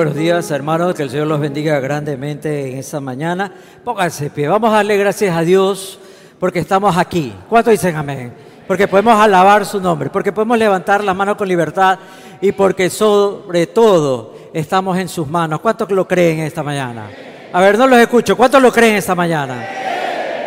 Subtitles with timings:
[0.00, 0.94] Buenos días, hermanos.
[0.94, 3.52] Que el Señor los bendiga grandemente en esta mañana.
[3.84, 4.48] Pónganse pie.
[4.48, 5.98] Vamos a darle gracias a Dios
[6.38, 7.34] porque estamos aquí.
[7.50, 8.32] ¿Cuántos dicen amén?
[8.66, 11.98] Porque podemos alabar su nombre, porque podemos levantar las manos con libertad
[12.40, 15.60] y porque sobre todo estamos en sus manos.
[15.60, 17.10] ¿Cuántos lo creen esta mañana?
[17.52, 18.38] A ver, no los escucho.
[18.38, 19.68] ¿Cuántos lo creen esta mañana?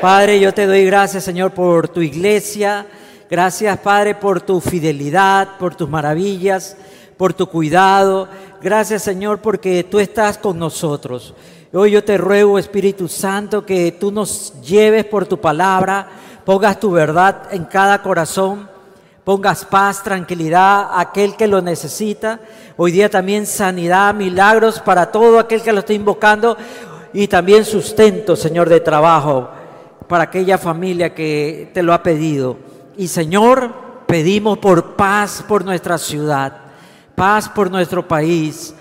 [0.01, 2.87] Padre, yo te doy gracias, Señor, por tu iglesia.
[3.29, 6.75] Gracias, Padre, por tu fidelidad, por tus maravillas,
[7.23, 8.27] por tu cuidado.
[8.61, 11.33] Gracias, Señor, porque tú estás con nosotros.
[11.71, 16.05] Hoy yo te ruego, Espíritu Santo, que tú nos lleves por tu palabra,
[16.43, 18.69] pongas tu verdad en cada corazón,
[19.23, 22.41] pongas paz, tranquilidad a aquel que lo necesita.
[22.75, 26.57] Hoy día también sanidad, milagros para todo aquel que lo está invocando
[27.13, 29.49] y también sustento, Señor, de trabajo
[30.09, 32.57] para aquella familia que te lo ha pedido.
[32.97, 33.71] Y Señor,
[34.07, 36.62] pedimos por paz por nuestra ciudad
[37.15, 38.73] paz por nuestro país.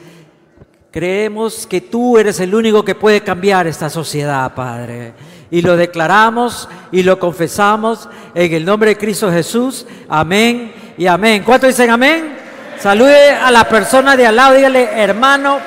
[0.90, 5.14] Creemos que tú eres el único que puede cambiar esta sociedad, Padre.
[5.50, 9.86] Y lo declaramos y lo confesamos en el nombre de Cristo Jesús.
[10.08, 11.42] Amén y amén.
[11.44, 12.36] ¿Cuántos dicen amén?
[12.78, 15.60] Salude a la persona de al lado, dígale, hermano,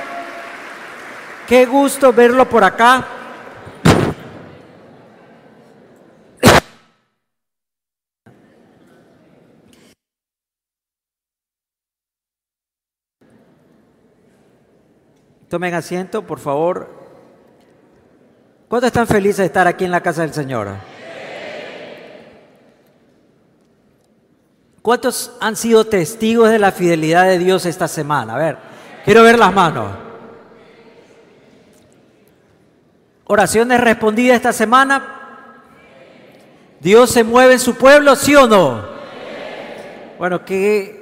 [1.47, 3.07] qué gusto verlo por acá.
[15.49, 16.89] Tomen asiento, por favor.
[18.67, 20.69] ¿Cuántos están felices de estar aquí en la casa del Señor?
[24.81, 28.35] ¿Cuántos han sido testigos de la fidelidad de Dios esta semana?
[28.35, 28.57] A ver,
[29.03, 29.91] quiero ver las manos.
[33.25, 35.15] Oraciones respondidas esta semana.
[36.79, 38.85] Dios se mueve en su pueblo, ¿sí o no?
[40.19, 40.94] Bueno, qué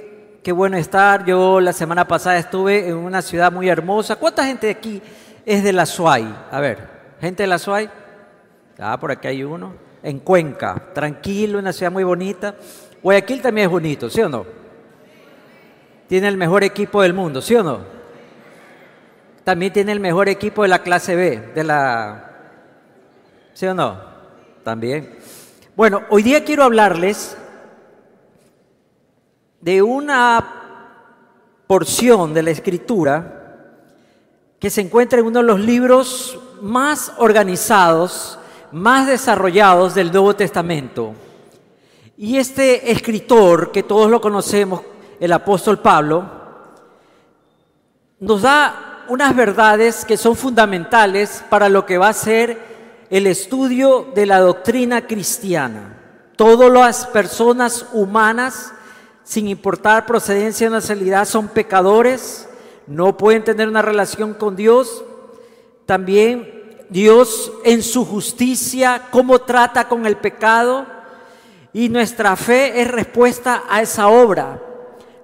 [0.44, 1.26] qué bueno estar.
[1.26, 4.18] Yo la semana pasada estuve en una ciudad muy hermosa.
[4.18, 5.02] ¿Cuánta gente de aquí
[5.46, 6.36] es de la Suay?
[6.52, 6.90] A ver,
[7.22, 7.90] gente de la Suay.
[8.78, 9.74] Ah, por aquí hay uno.
[10.04, 12.56] En Cuenca, tranquilo, una ciudad muy bonita.
[13.02, 14.46] Guayaquil también es bonito, ¿sí o no?
[16.08, 17.80] Tiene el mejor equipo del mundo, ¿sí o no?
[19.46, 22.32] También tiene el mejor equipo de la clase B, de la...
[23.54, 23.98] ¿Sí o no?
[24.64, 25.18] También.
[25.76, 27.38] Bueno, hoy día quiero hablarles
[29.64, 30.46] de una
[31.68, 33.70] porción de la escritura
[34.60, 38.38] que se encuentra en uno de los libros más organizados,
[38.74, 41.14] más desarrollados del Nuevo Testamento.
[42.18, 44.82] Y este escritor, que todos lo conocemos,
[45.18, 46.30] el apóstol Pablo,
[48.20, 54.12] nos da unas verdades que son fundamentales para lo que va a ser el estudio
[54.14, 56.02] de la doctrina cristiana.
[56.36, 58.74] Todas las personas humanas
[59.24, 62.48] sin importar procedencia o nacionalidad, son pecadores,
[62.88, 65.04] no pueden tener una relación con Dios.
[65.86, 70.86] También Dios en su justicia, cómo trata con el pecado.
[71.72, 74.62] Y nuestra fe es respuesta a esa obra,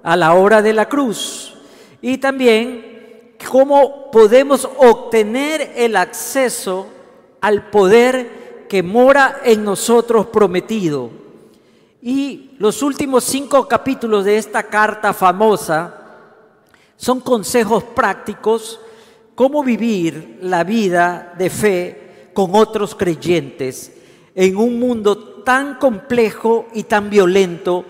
[0.01, 1.56] a la obra de la cruz.
[2.01, 6.88] Y también cómo podemos obtener el acceso
[7.42, 11.10] al poder que mora en nosotros prometido.
[12.01, 15.96] Y los últimos cinco capítulos de esta carta famosa
[16.96, 18.80] son consejos prácticos
[19.36, 23.94] cómo vivir la vida de fe con otros creyentes
[24.34, 27.84] en un mundo tan complejo y tan violento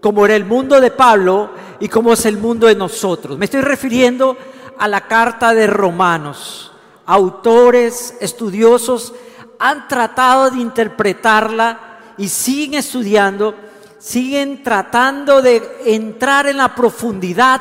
[0.00, 1.50] como era el mundo de Pablo
[1.80, 3.38] y como es el mundo de nosotros.
[3.38, 4.36] Me estoy refiriendo
[4.78, 6.72] a la carta de Romanos.
[7.06, 9.14] Autores, estudiosos
[9.58, 13.54] han tratado de interpretarla y siguen estudiando,
[13.98, 17.60] siguen tratando de entrar en la profundidad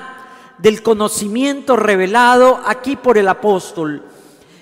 [0.57, 4.03] del conocimiento revelado aquí por el apóstol.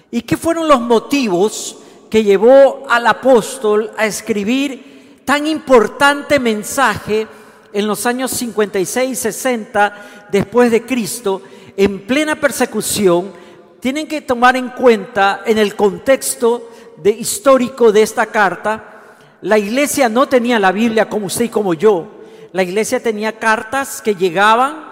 [0.10, 1.78] ¿Y qué fueron los motivos
[2.10, 7.28] que llevó al apóstol a escribir tan importante mensaje
[7.74, 11.42] en los años 56 y 60 después de Cristo,
[11.78, 13.32] en plena persecución?
[13.80, 18.91] Tienen que tomar en cuenta en el contexto de, histórico de esta carta
[19.42, 22.08] la iglesia no tenía la Biblia como usted y como yo.
[22.54, 24.86] La iglesia tenía cartas que llegaban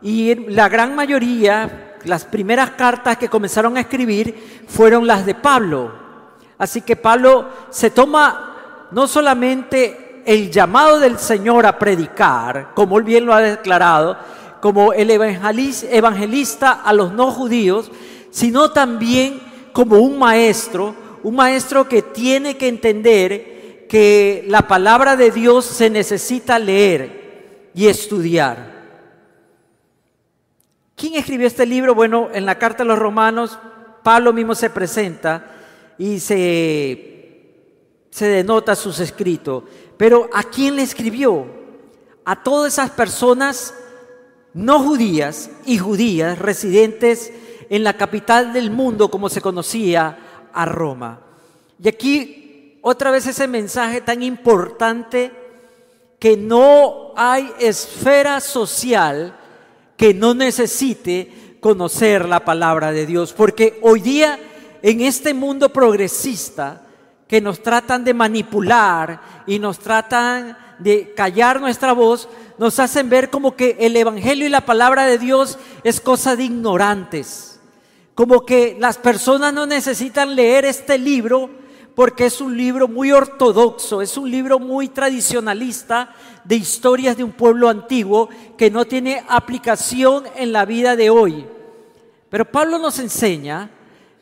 [0.00, 5.92] y la gran mayoría, las primeras cartas que comenzaron a escribir fueron las de Pablo.
[6.58, 13.04] Así que Pablo se toma no solamente el llamado del Señor a predicar, como él
[13.04, 14.16] bien lo ha declarado,
[14.60, 17.90] como el evangelista a los no judíos,
[18.30, 19.40] sino también
[19.72, 20.94] como un maestro,
[21.24, 23.51] un maestro que tiene que entender
[23.92, 28.72] que la palabra de Dios se necesita leer y estudiar.
[30.96, 31.94] ¿Quién escribió este libro?
[31.94, 33.58] Bueno, en la carta a los romanos,
[34.02, 35.44] Pablo mismo se presenta
[35.98, 37.50] y se,
[38.08, 39.64] se denota sus escritos.
[39.98, 41.44] Pero ¿a quién le escribió?
[42.24, 43.74] A todas esas personas
[44.54, 47.30] no judías y judías residentes
[47.68, 51.20] en la capital del mundo como se conocía a Roma.
[51.78, 52.41] Y aquí
[52.82, 55.32] otra vez ese mensaje tan importante
[56.18, 59.38] que no hay esfera social
[59.96, 64.38] que no necesite conocer la palabra de Dios, porque hoy día
[64.82, 66.82] en este mundo progresista
[67.28, 73.30] que nos tratan de manipular y nos tratan de callar nuestra voz, nos hacen ver
[73.30, 77.60] como que el Evangelio y la palabra de Dios es cosa de ignorantes.
[78.14, 81.48] Como que las personas no necesitan leer este libro
[81.94, 87.32] porque es un libro muy ortodoxo, es un libro muy tradicionalista de historias de un
[87.32, 91.46] pueblo antiguo que no tiene aplicación en la vida de hoy.
[92.30, 93.70] Pero Pablo nos enseña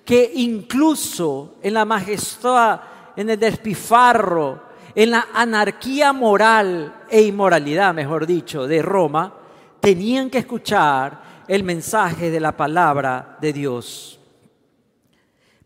[0.04, 2.80] que incluso en la majestad,
[3.16, 9.32] en el despifarro, en la anarquía moral e inmoralidad, mejor dicho, de Roma,
[9.80, 14.19] tenían que escuchar el mensaje de la palabra de Dios.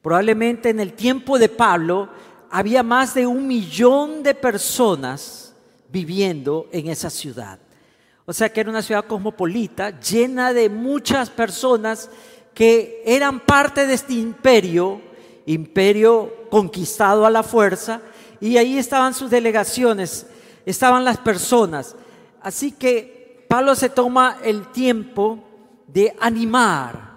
[0.05, 2.11] Probablemente en el tiempo de Pablo
[2.51, 5.55] había más de un millón de personas
[5.89, 7.59] viviendo en esa ciudad.
[8.27, 12.11] O sea que era una ciudad cosmopolita, llena de muchas personas
[12.53, 15.01] que eran parte de este imperio,
[15.47, 18.03] imperio conquistado a la fuerza,
[18.43, 20.27] y ahí estaban sus delegaciones,
[20.67, 21.97] estaban las personas.
[22.43, 25.39] Así que Pablo se toma el tiempo
[25.87, 27.14] de animar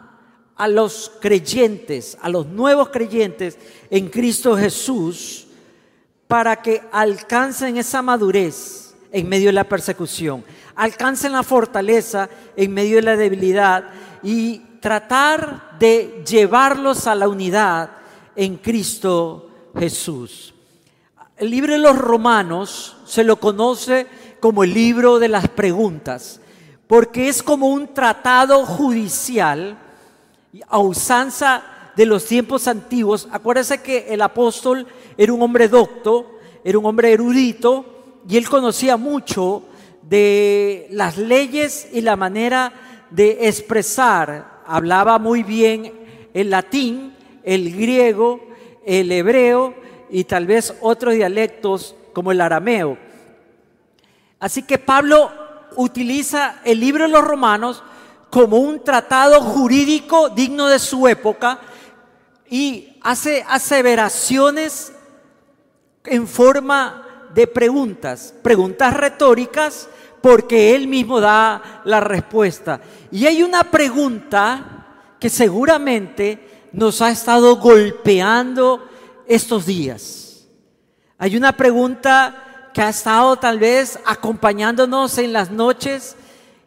[0.57, 3.57] a los creyentes, a los nuevos creyentes
[3.89, 5.48] en Cristo Jesús,
[6.27, 10.43] para que alcancen esa madurez en medio de la persecución,
[10.75, 13.89] alcancen la fortaleza en medio de la debilidad
[14.24, 17.91] y tratar de llevarlos a la unidad
[18.36, 20.53] en Cristo Jesús.
[21.38, 24.08] El libro de los romanos se lo conoce
[24.39, 26.41] como el libro de las preguntas,
[26.88, 29.77] porque es como un tratado judicial
[30.68, 31.64] a usanza
[31.96, 33.28] de los tiempos antiguos.
[33.32, 34.86] Acuérdense que el apóstol
[35.18, 37.86] era un hombre docto, era un hombre erudito,
[38.28, 39.64] y él conocía mucho
[40.02, 42.74] de las leyes y la manera
[43.10, 44.62] de expresar.
[44.66, 45.94] Hablaba muy bien
[46.34, 48.42] el latín, el griego,
[48.86, 49.74] el hebreo
[50.10, 52.98] y tal vez otros dialectos como el arameo.
[54.40, 55.32] Así que Pablo
[55.78, 57.84] utiliza el libro de los romanos
[58.29, 61.60] como un tratado jurídico digno de su época
[62.50, 64.91] y hace aseveraciones
[66.03, 69.89] en forma de preguntas, preguntas retóricas,
[70.22, 72.81] porque él mismo da la respuesta.
[73.12, 78.88] Y hay una pregunta que seguramente nos ha estado golpeando
[79.27, 80.48] estos días.
[81.17, 86.15] Hay una pregunta que ha estado tal vez acompañándonos en las noches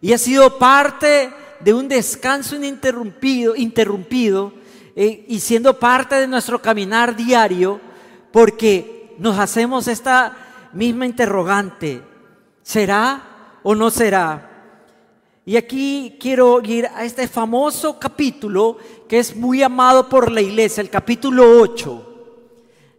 [0.01, 1.33] y ha sido parte
[1.65, 4.53] de un descanso ininterrumpido, interrumpido
[4.97, 7.81] eh, y siendo parte de nuestro caminar diario,
[8.33, 12.03] porque nos hacemos esta misma interrogante,
[12.63, 14.47] ¿será o no será?
[15.45, 20.81] Y aquí quiero ir a este famoso capítulo que es muy amado por la iglesia,
[20.81, 22.07] el capítulo 8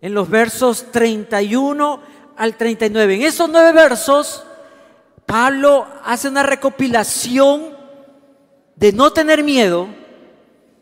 [0.01, 2.01] en los versos 31
[2.35, 3.15] al 39.
[3.15, 4.43] En esos nueve versos,
[5.25, 7.80] Pablo hace una recopilación
[8.81, 9.87] de no tener miedo,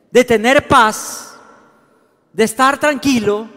[0.10, 1.36] de tener paz,
[2.32, 3.50] de estar tranquilo,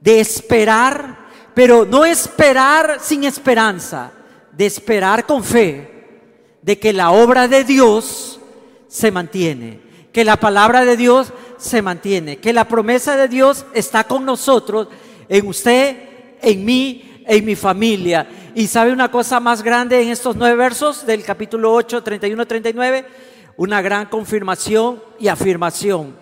[0.00, 4.10] de esperar, pero no esperar sin esperanza,
[4.52, 6.30] de esperar con fe,
[6.62, 8.40] de que la obra de Dios
[8.88, 9.82] se mantiene,
[10.12, 14.88] que la palabra de Dios se mantiene, que la promesa de Dios está con nosotros,
[15.28, 15.94] en usted,
[16.40, 18.26] en mí, en mi familia.
[18.54, 23.28] Y sabe una cosa más grande en estos nueve versos del capítulo 8, 31, 39,
[23.58, 26.16] una gran confirmación y afirmación.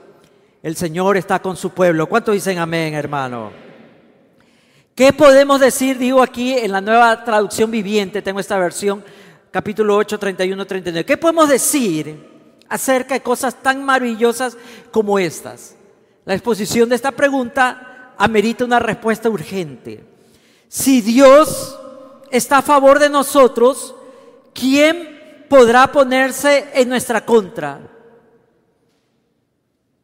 [0.60, 2.08] El Señor está con su pueblo.
[2.08, 3.52] ¿Cuántos dicen amén, hermano?
[4.96, 9.04] ¿Qué podemos decir, digo aquí en la nueva traducción viviente, tengo esta versión,
[9.52, 11.06] capítulo 8, 31, 39.
[11.06, 12.34] ¿Qué podemos decir?
[12.68, 14.56] acerca de cosas tan maravillosas
[14.90, 15.76] como estas.
[16.24, 20.04] La exposición de esta pregunta amerita una respuesta urgente.
[20.68, 21.78] Si Dios
[22.30, 23.94] está a favor de nosotros,
[24.52, 25.15] ¿quién
[25.48, 27.80] podrá ponerse en nuestra contra?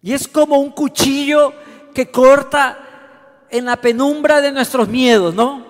[0.03, 1.53] Y es como un cuchillo
[1.95, 5.65] que corta en la penumbra de nuestros miedos, ¿no?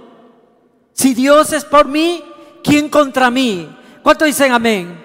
[0.92, 2.22] Si Dios es por mí,
[2.62, 3.76] ¿quién contra mí?
[4.02, 5.04] ¿Cuánto dicen amén?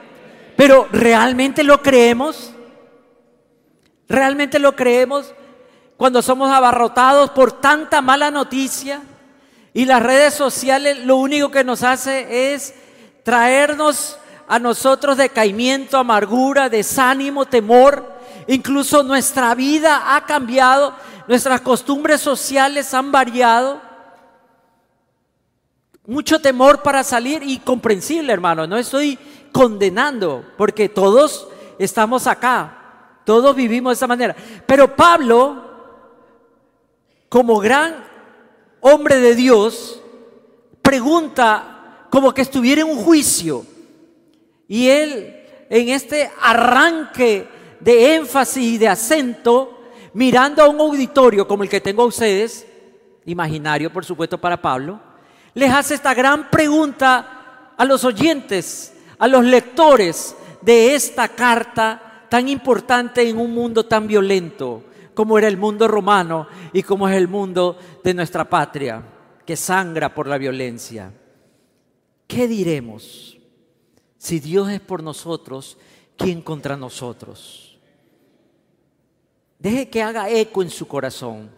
[0.56, 2.52] Pero ¿realmente lo creemos?
[4.08, 5.34] ¿Realmente lo creemos
[5.98, 9.02] cuando somos abarrotados por tanta mala noticia?
[9.74, 12.74] Y las redes sociales lo único que nos hace es
[13.24, 18.18] traernos a nosotros decaimiento, amargura, desánimo, temor.
[18.48, 20.94] Incluso nuestra vida ha cambiado,
[21.27, 23.82] nuestras costumbres sociales han variado.
[26.06, 28.66] Mucho temor para salir y comprensible, hermano.
[28.66, 29.20] No estoy
[29.51, 34.36] condenando, porque todos estamos acá, todos vivimos de esa manera.
[34.66, 35.63] Pero Pablo,
[37.27, 38.06] como gran
[38.80, 40.01] hombre de Dios,
[40.82, 43.66] pregunta como que estuviera en un juicio.
[44.68, 47.48] Y él, en este arranque
[47.80, 49.82] de énfasis y de acento,
[50.14, 52.66] mirando a un auditorio como el que tengo a ustedes,
[53.26, 55.00] imaginario por supuesto para Pablo,
[55.54, 62.50] les hace esta gran pregunta a los oyentes, a los lectores de esta carta tan
[62.50, 64.84] importante en un mundo tan violento
[65.14, 69.02] como era el mundo romano y como es el mundo de nuestra patria,
[69.46, 71.12] que sangra por la violencia.
[72.28, 73.37] ¿Qué diremos?
[74.18, 75.78] Si Dios es por nosotros,
[76.18, 77.78] ¿quién contra nosotros?
[79.60, 81.50] Deje que haga eco en su corazón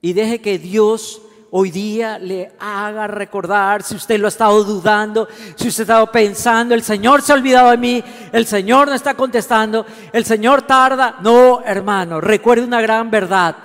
[0.00, 1.20] y deje que Dios
[1.56, 6.10] hoy día le haga recordar, si usted lo ha estado dudando, si usted ha estado
[6.10, 8.02] pensando, el Señor se ha olvidado de mí,
[8.32, 11.18] el Señor no está contestando, el Señor tarda.
[11.22, 13.56] No, hermano, recuerde una gran verdad.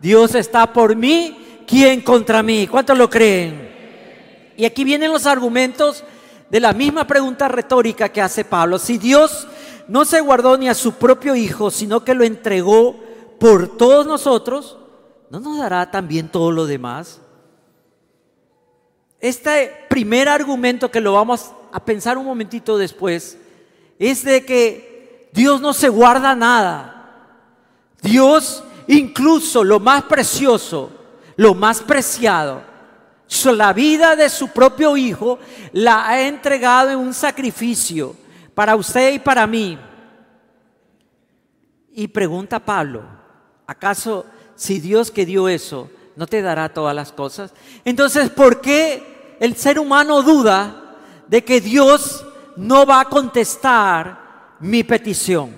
[0.00, 2.66] Dios está por mí, ¿quién contra mí?
[2.66, 4.52] ¿Cuántos lo creen?
[4.56, 6.02] Y aquí vienen los argumentos
[6.50, 8.78] de la misma pregunta retórica que hace Pablo.
[8.78, 9.46] Si Dios
[9.88, 12.96] no se guardó ni a su propio Hijo, sino que lo entregó
[13.38, 14.76] por todos nosotros,
[15.30, 17.20] ¿no nos dará también todo lo demás?
[19.20, 23.38] Este primer argumento que lo vamos a pensar un momentito después
[23.98, 26.96] es de que Dios no se guarda nada.
[28.02, 30.90] Dios incluso lo más precioso,
[31.36, 32.62] lo más preciado,
[33.52, 35.38] la vida de su propio Hijo
[35.72, 38.14] la ha entregado en un sacrificio
[38.54, 39.78] para usted y para mí.
[41.92, 43.02] Y pregunta Pablo,
[43.66, 47.52] ¿acaso si Dios que dio eso no te dará todas las cosas?
[47.84, 50.96] Entonces, ¿por qué el ser humano duda
[51.26, 52.24] de que Dios
[52.56, 55.54] no va a contestar mi petición?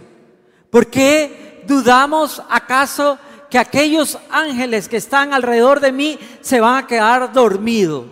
[0.70, 3.18] ¿Por qué dudamos acaso
[3.52, 8.06] que aquellos ángeles que están alrededor de mí se van a quedar dormidos?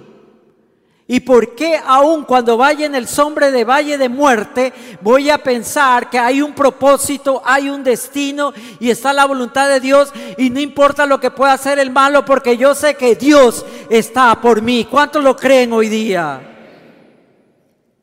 [1.06, 5.42] ¿Y por qué aún cuando vaya en el sombra de valle de muerte voy a
[5.42, 10.50] pensar que hay un propósito, hay un destino y está la voluntad de Dios y
[10.50, 14.60] no importa lo que pueda hacer el malo porque yo sé que Dios está por
[14.60, 14.86] mí?
[14.90, 16.42] ¿Cuántos lo creen hoy día?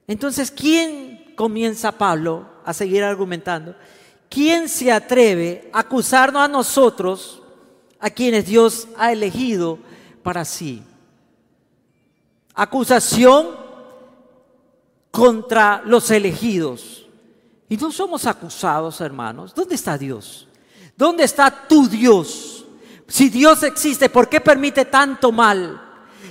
[0.07, 3.75] Entonces, ¿quién comienza Pablo a seguir argumentando?
[4.29, 7.41] ¿Quién se atreve a acusarnos a nosotros,
[7.99, 9.79] a quienes Dios ha elegido
[10.23, 10.83] para sí?
[12.57, 13.49] acusación
[15.11, 17.05] contra los elegidos.
[17.69, 19.53] Y no somos acusados, hermanos.
[19.53, 20.47] ¿Dónde está Dios?
[20.95, 22.65] ¿Dónde está tu Dios?
[23.07, 25.81] Si Dios existe, ¿por qué permite tanto mal?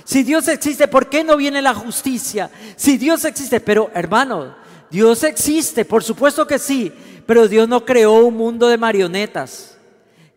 [0.03, 2.51] Si Dios existe, ¿por qué no viene la justicia?
[2.75, 4.55] Si Dios existe, pero hermano,
[4.89, 6.91] Dios existe, por supuesto que sí,
[7.27, 9.77] pero Dios no creó un mundo de marionetas.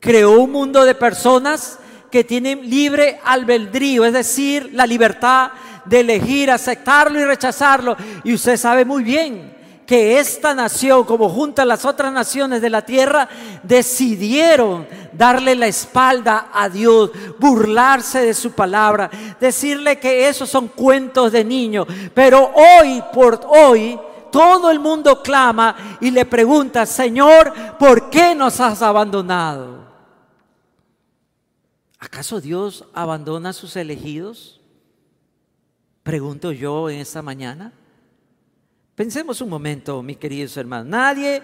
[0.00, 1.78] Creó un mundo de personas
[2.10, 5.52] que tienen libre albedrío, es decir, la libertad
[5.84, 7.96] de elegir aceptarlo y rechazarlo.
[8.24, 9.56] Y usted sabe muy bien
[9.86, 13.28] que esta nación, como junto a las otras naciones de la tierra,
[13.62, 21.32] decidieron darle la espalda a Dios, burlarse de su palabra, decirle que esos son cuentos
[21.32, 21.86] de niños.
[22.14, 23.98] Pero hoy, por hoy,
[24.30, 29.80] todo el mundo clama y le pregunta, Señor, ¿por qué nos has abandonado?
[31.98, 34.60] ¿Acaso Dios abandona a sus elegidos?
[36.02, 37.72] Pregunto yo en esta mañana.
[38.94, 40.86] Pensemos un momento, mis queridos hermanos.
[40.86, 41.42] Nadie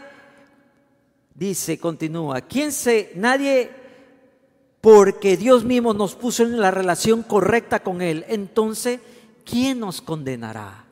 [1.34, 3.70] dice, continúa, ¿quién se, nadie,
[4.80, 9.00] porque Dios mismo nos puso en la relación correcta con Él, entonces,
[9.44, 10.85] ¿quién nos condenará?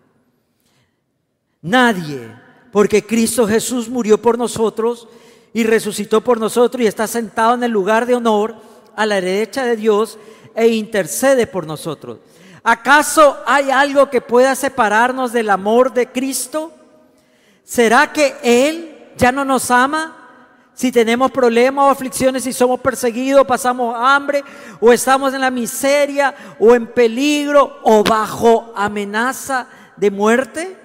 [1.65, 2.31] Nadie,
[2.71, 5.09] porque Cristo Jesús murió por nosotros
[5.55, 8.55] y resucitó por nosotros y está sentado en el lugar de honor
[8.95, 10.19] a la derecha de Dios
[10.55, 12.19] e intercede por nosotros.
[12.63, 16.71] ¿Acaso hay algo que pueda separarnos del amor de Cristo?
[17.65, 20.19] ¿Será que Él ya no nos ama?
[20.75, 24.45] Si tenemos problemas o aflicciones, si somos perseguidos, pasamos hambre,
[24.81, 29.67] o estamos en la miseria, o en peligro, o bajo amenaza
[29.97, 30.84] de muerte.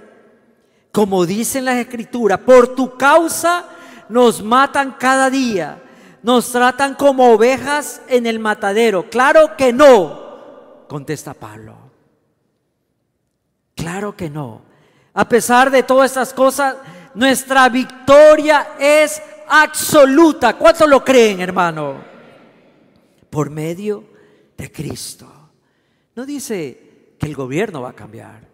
[0.92, 3.66] Como dicen las escrituras, por tu causa
[4.10, 5.82] nos matan cada día,
[6.24, 9.10] nos tratan como ovejas en el matadero.
[9.10, 11.78] Claro que no, contesta Pablo.
[13.76, 14.62] Claro que no.
[15.14, 16.76] A pesar de todas estas cosas,
[17.14, 20.58] nuestra victoria es absoluta.
[20.58, 21.96] ¿Cuántos lo creen, hermano?
[23.30, 24.04] Por medio
[24.58, 25.32] de Cristo.
[26.16, 28.49] No dice que el gobierno va a cambiar.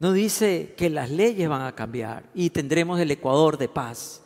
[0.00, 4.22] No dice que las leyes van a cambiar y tendremos el Ecuador de paz.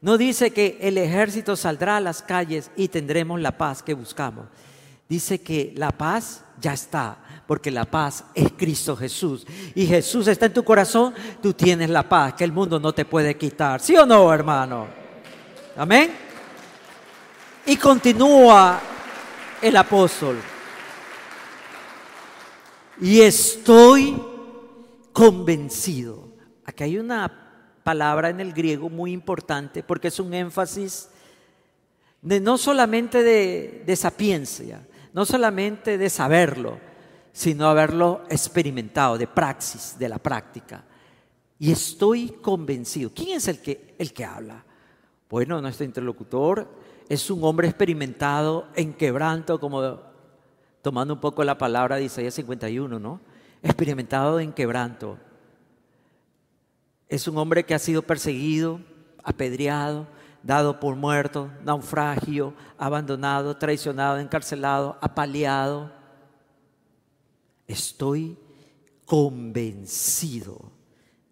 [0.00, 4.46] No dice que el ejército saldrá a las calles y tendremos la paz que buscamos.
[5.08, 9.46] Dice que la paz ya está, porque la paz es Cristo Jesús.
[9.74, 13.04] Y Jesús está en tu corazón, tú tienes la paz que el mundo no te
[13.04, 13.80] puede quitar.
[13.80, 14.86] ¿Sí o no, hermano?
[15.76, 16.12] Amén.
[17.66, 18.80] Y continúa
[19.60, 20.38] el apóstol.
[23.02, 24.29] Y estoy
[25.12, 26.28] convencido.
[26.64, 31.08] Aquí hay una palabra en el griego muy importante porque es un énfasis
[32.22, 36.78] de no solamente de, de sapiencia, no solamente de saberlo,
[37.32, 40.84] sino haberlo experimentado, de praxis, de la práctica.
[41.58, 43.10] Y estoy convencido.
[43.14, 44.64] ¿Quién es el que, el que habla?
[45.28, 46.68] Bueno, nuestro interlocutor
[47.08, 50.00] es un hombre experimentado en quebranto, como
[50.82, 53.20] tomando un poco la palabra de Isaías 51, ¿no?
[53.62, 55.18] Experimentado en quebranto.
[57.08, 58.80] Es un hombre que ha sido perseguido,
[59.22, 60.06] apedreado,
[60.42, 65.92] dado por muerto, naufragio, abandonado, traicionado, encarcelado, apaleado.
[67.66, 68.38] Estoy
[69.04, 70.72] convencido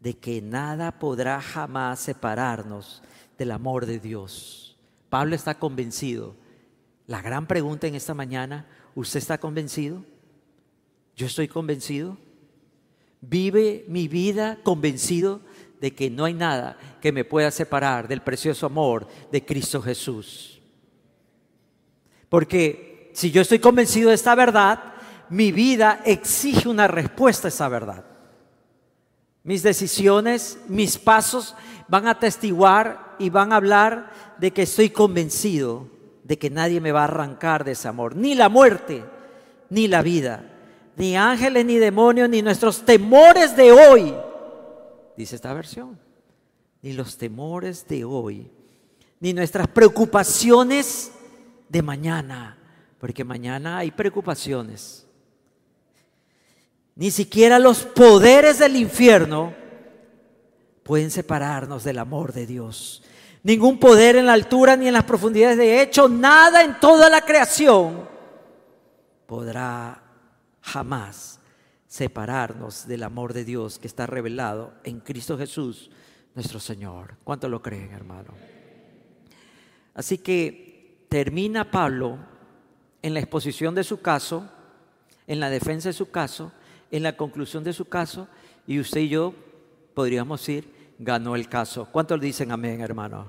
[0.00, 3.02] de que nada podrá jamás separarnos
[3.36, 4.76] del amor de Dios.
[5.08, 6.36] Pablo está convencido.
[7.06, 10.04] La gran pregunta en esta mañana, ¿usted está convencido?
[11.18, 12.16] ¿Yo estoy convencido?
[13.20, 15.40] ¿Vive mi vida convencido
[15.80, 20.60] de que no hay nada que me pueda separar del precioso amor de Cristo Jesús?
[22.28, 24.94] Porque si yo estoy convencido de esta verdad,
[25.28, 28.04] mi vida exige una respuesta a esa verdad.
[29.42, 31.56] Mis decisiones, mis pasos
[31.88, 35.88] van a testiguar y van a hablar de que estoy convencido
[36.22, 39.02] de que nadie me va a arrancar de ese amor, ni la muerte,
[39.68, 40.54] ni la vida,
[40.98, 44.14] ni ángeles, ni demonios, ni nuestros temores de hoy,
[45.16, 45.98] dice esta versión,
[46.82, 48.50] ni los temores de hoy,
[49.20, 51.12] ni nuestras preocupaciones
[51.68, 52.58] de mañana,
[52.98, 55.06] porque mañana hay preocupaciones,
[56.96, 59.54] ni siquiera los poderes del infierno
[60.82, 63.04] pueden separarnos del amor de Dios.
[63.44, 65.56] Ningún poder en la altura ni en las profundidades.
[65.56, 68.08] De hecho, nada en toda la creación
[69.26, 70.07] podrá
[70.68, 71.40] jamás
[71.86, 75.90] separarnos del amor de Dios que está revelado en Cristo Jesús,
[76.34, 77.16] nuestro Señor.
[77.24, 78.34] ¿Cuánto lo creen, hermano?
[79.94, 82.18] Así que termina Pablo
[83.02, 84.48] en la exposición de su caso,
[85.26, 86.52] en la defensa de su caso,
[86.90, 88.28] en la conclusión de su caso,
[88.66, 89.34] y usted y yo
[89.94, 91.88] podríamos decir, ganó el caso.
[91.90, 93.26] ¿Cuántos dicen amén, hermano?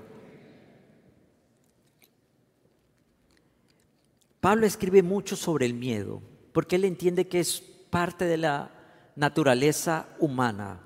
[4.40, 6.22] Pablo escribe mucho sobre el miedo,
[6.60, 8.70] porque él entiende que es parte de la
[9.16, 10.82] naturaleza humana.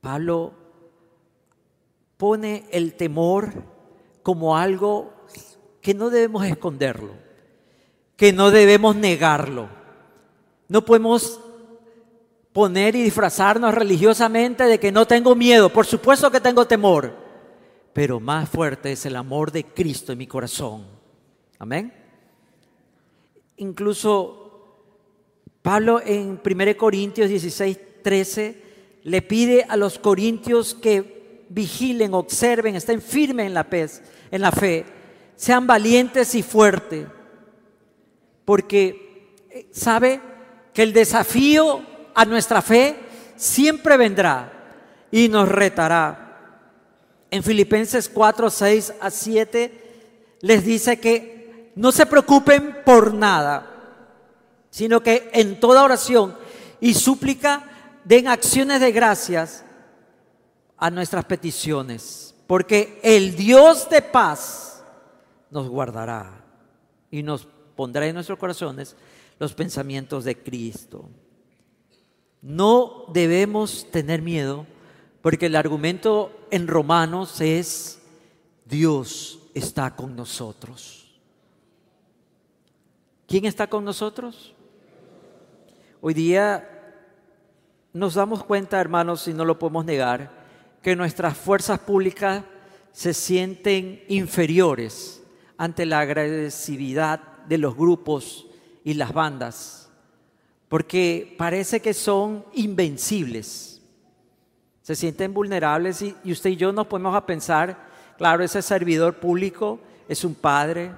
[0.00, 0.54] Pablo
[2.16, 3.64] pone el temor
[4.22, 5.12] como algo
[5.80, 7.14] que no debemos esconderlo,
[8.14, 9.68] que no debemos negarlo.
[10.68, 11.40] No podemos
[12.52, 15.68] poner y disfrazarnos religiosamente de que no tengo miedo.
[15.68, 17.12] Por supuesto que tengo temor,
[17.92, 20.86] pero más fuerte es el amor de Cristo en mi corazón.
[21.58, 22.05] Amén.
[23.58, 24.46] Incluso
[25.62, 28.62] Pablo en 1 Corintios 16, 13
[29.04, 33.54] le pide a los corintios que vigilen, observen, estén firmes en
[34.40, 34.84] la, fe,
[35.36, 37.06] sean valientes y fuertes,
[38.44, 40.20] porque eh, sabe
[40.74, 41.82] que el desafío
[42.14, 42.96] a nuestra fe
[43.36, 44.52] siempre vendrá
[45.10, 46.22] y nos retará.
[47.30, 49.72] En Filipenses 4, 6 a 7
[50.40, 51.35] les dice que
[51.76, 53.66] no se preocupen por nada,
[54.70, 56.34] sino que en toda oración
[56.80, 57.64] y súplica
[58.04, 59.64] den acciones de gracias
[60.78, 64.82] a nuestras peticiones, porque el Dios de paz
[65.50, 66.44] nos guardará
[67.10, 68.96] y nos pondrá en nuestros corazones
[69.38, 71.10] los pensamientos de Cristo.
[72.40, 74.66] No debemos tener miedo
[75.20, 77.98] porque el argumento en Romanos es
[78.64, 81.05] Dios está con nosotros.
[83.26, 84.54] ¿Quién está con nosotros?
[86.00, 86.94] Hoy día
[87.92, 90.30] nos damos cuenta, hermanos, y no lo podemos negar,
[90.80, 92.44] que nuestras fuerzas públicas
[92.92, 95.24] se sienten inferiores
[95.58, 98.46] ante la agresividad de los grupos
[98.84, 99.90] y las bandas,
[100.68, 103.82] porque parece que son invencibles.
[104.82, 109.80] Se sienten vulnerables y, usted y yo nos podemos a pensar, claro, ese servidor público
[110.08, 110.92] es un padre,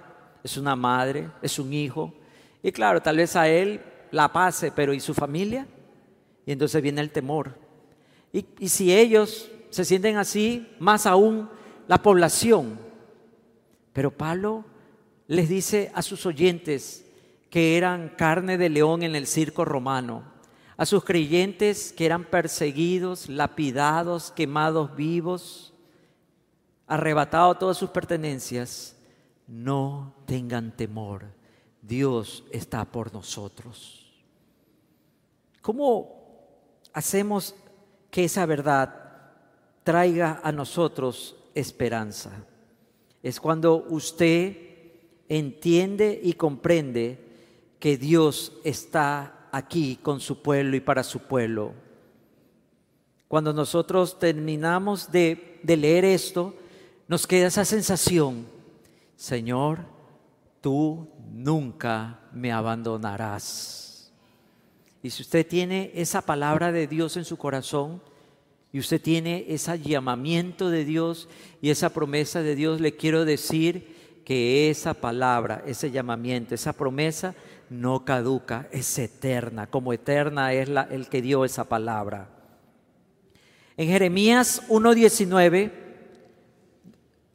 [0.45, 2.13] es una madre, es un hijo,
[2.63, 5.67] y claro, tal vez a él la pase, pero ¿y su familia?
[6.47, 7.55] Y entonces viene el temor.
[8.33, 11.49] Y, y si ellos se sienten así, más aún
[11.87, 12.79] la población.
[13.93, 14.65] Pero Pablo
[15.27, 17.05] les dice a sus oyentes
[17.51, 20.25] que eran carne de león en el circo romano,
[20.77, 25.75] a sus creyentes que eran perseguidos, lapidados, quemados vivos,
[26.87, 28.97] arrebatados todas sus pertenencias,
[29.47, 31.27] no tengan temor,
[31.89, 34.13] Dios está por nosotros.
[35.63, 36.19] ¿Cómo
[36.93, 37.55] hacemos
[38.11, 39.09] que esa verdad
[39.89, 42.31] traiga a nosotros esperanza.
[43.23, 44.55] Es cuando usted
[45.31, 47.19] entiende y comprende
[47.79, 51.73] que Dios está aquí con su pueblo y para su pueblo.
[53.29, 56.55] Cuando nosotros terminamos de, leer esto,
[57.07, 58.47] nos queda esa sensación,
[59.17, 59.87] Señor,
[60.61, 64.13] tú nunca me abandonarás.
[65.03, 68.03] Y si usted tiene esa palabra de Dios en su corazón
[68.73, 71.29] y usted tiene ese llamamiento de Dios
[71.63, 77.35] y esa promesa de Dios, le quiero decir que esa palabra, ese llamamiento, esa promesa
[77.71, 82.29] no caduca, es eterna, como eterna es el que dio esa palabra.
[83.77, 85.73] En Jeremías 1.19,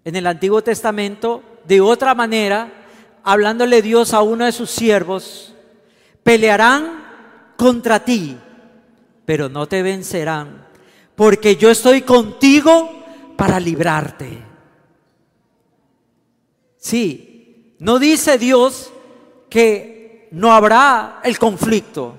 [0.06, 2.83] en el Antiguo Testamento, de otra manera,
[3.24, 5.54] hablándole Dios a uno de sus siervos,
[6.24, 7.04] pelearán
[7.58, 8.38] contra ti,
[9.26, 10.68] pero no te vencerán,
[11.16, 13.04] porque yo estoy contigo
[13.38, 14.42] para librarte.
[16.78, 18.92] Sí, no dice Dios
[19.50, 22.18] que no habrá el conflicto.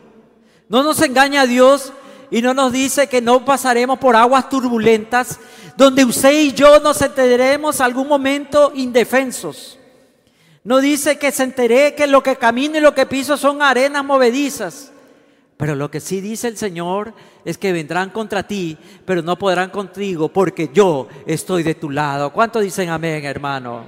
[0.69, 1.93] No nos engaña Dios
[2.31, 5.39] y no nos dice que no pasaremos por aguas turbulentas
[5.77, 9.79] donde usted y yo nos enteraremos algún momento indefensos.
[10.65, 14.05] No dice que se enteré que lo que camino y lo que piso son arenas
[14.05, 14.93] movedizas.
[15.59, 19.71] Pero lo que sí dice el Señor es que vendrán contra ti, pero no podrán
[19.71, 22.33] contigo porque yo estoy de tu lado.
[22.33, 23.85] ¿Cuánto dicen amén, hermano?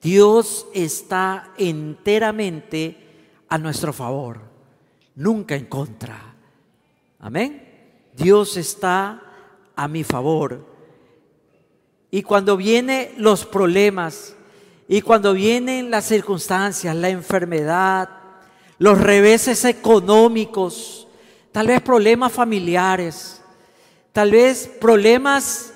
[0.00, 2.96] Dios está enteramente
[3.48, 4.40] a nuestro favor,
[5.14, 6.34] nunca en contra.
[7.18, 7.68] Amén.
[8.14, 9.22] Dios está
[9.74, 10.66] a mi favor.
[12.10, 14.36] Y cuando vienen los problemas,
[14.92, 18.10] y cuando vienen las circunstancias, la enfermedad,
[18.76, 21.08] los reveses económicos,
[21.50, 23.40] tal vez problemas familiares,
[24.12, 25.72] tal vez problemas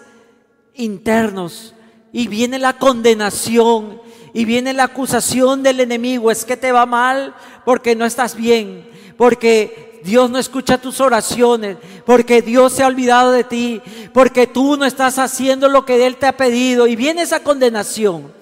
[0.74, 1.74] internos,
[2.12, 4.02] y viene la condenación,
[4.34, 8.86] y viene la acusación del enemigo, es que te va mal porque no estás bien,
[9.16, 13.80] porque Dios no escucha tus oraciones, porque Dios se ha olvidado de ti,
[14.12, 18.36] porque tú no estás haciendo lo que Él te ha pedido, y viene esa condenación.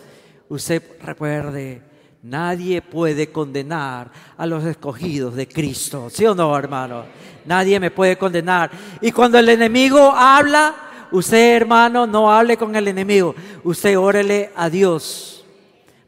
[0.48, 1.82] Usted recuerde,
[2.24, 7.04] Nadie puede condenar a los escogidos de Cristo, ¿sí o no, hermano?
[7.44, 8.70] Nadie me puede condenar.
[9.02, 10.74] Y cuando el enemigo habla,
[11.12, 13.34] usted, hermano, no hable con el enemigo.
[13.62, 15.44] Usted órele a Dios,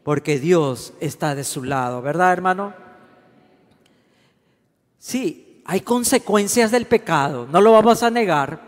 [0.01, 2.73] porque Dios está de su lado, ¿verdad, hermano?
[4.97, 8.59] Sí, hay consecuencias del pecado, no lo vamos a negar.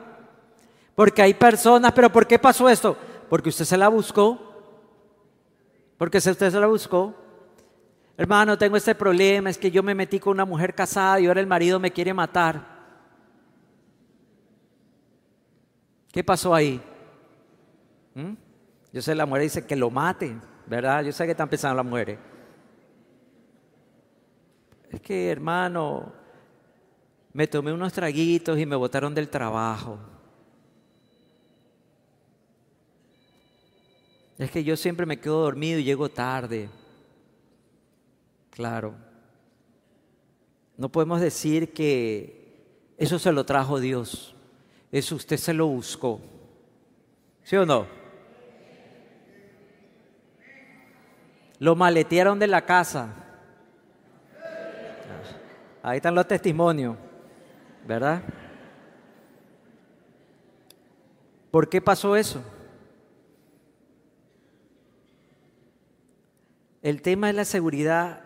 [0.93, 2.95] Porque hay personas, pero ¿por qué pasó esto?
[3.27, 4.48] Porque usted se la buscó.
[5.99, 7.13] Porque si usted se la buscó,
[8.19, 11.39] Hermano, tengo este problema, es que yo me metí con una mujer casada y ahora
[11.39, 12.61] el marido me quiere matar.
[16.11, 16.81] ¿Qué pasó ahí?
[18.15, 18.33] ¿Mm?
[18.91, 20.35] Yo sé, la mujer dice que lo mate,
[20.67, 21.01] ¿verdad?
[21.03, 22.19] Yo sé que están pensando las mujeres.
[24.91, 26.11] Es que, hermano,
[27.31, 29.97] me tomé unos traguitos y me botaron del trabajo.
[34.39, 36.69] Es que yo siempre me quedo dormido y llego tarde.
[38.51, 38.95] Claro.
[40.77, 42.63] No podemos decir que
[42.97, 44.33] eso se lo trajo Dios.
[44.93, 46.21] Eso usted se lo buscó.
[47.43, 47.85] ¿Sí o no?
[51.59, 53.13] Lo maletearon de la casa.
[55.83, 56.95] Ahí están los testimonios,
[57.85, 58.23] ¿verdad?
[61.51, 62.41] ¿Por qué pasó eso?
[66.81, 68.21] El tema de la seguridad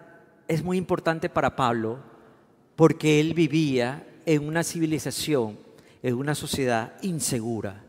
[0.47, 1.99] es muy importante para Pablo
[2.75, 5.57] porque él vivía en una civilización,
[6.03, 7.83] en una sociedad insegura.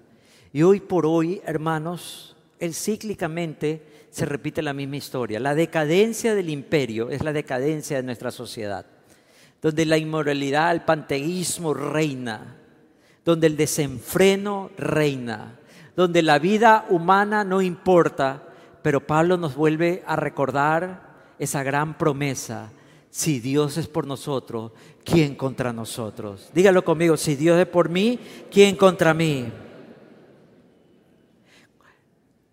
[0.55, 5.38] Y hoy por hoy, hermanos, el cíclicamente se repite la misma historia.
[5.38, 8.87] La decadencia del imperio es la decadencia de nuestra sociedad,
[9.61, 12.57] donde la inmoralidad, el panteísmo reina,
[13.22, 15.59] donde el desenfreno reina,
[15.94, 18.54] donde la vida humana no importa,
[18.85, 22.70] pero Pablo nos vuelve a recordar esa gran promesa.
[23.09, 26.51] Si Dios es por nosotros, ¿quién contra nosotros?
[26.53, 28.20] Dígalo conmigo, si Dios es por mí,
[28.51, 29.51] ¿quién contra mí?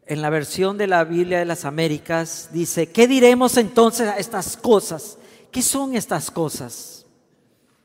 [0.05, 4.55] En la versión de la Biblia de las Américas dice, ¿qué diremos entonces a estas
[4.55, 5.17] cosas?
[5.51, 7.05] ¿Qué son estas cosas?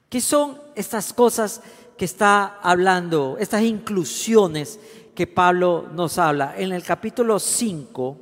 [0.09, 1.63] ¿Qué son estas cosas
[1.99, 4.79] que está hablando, estas inclusiones
[5.17, 6.55] que Pablo nos habla?
[6.57, 8.21] En el capítulo 5,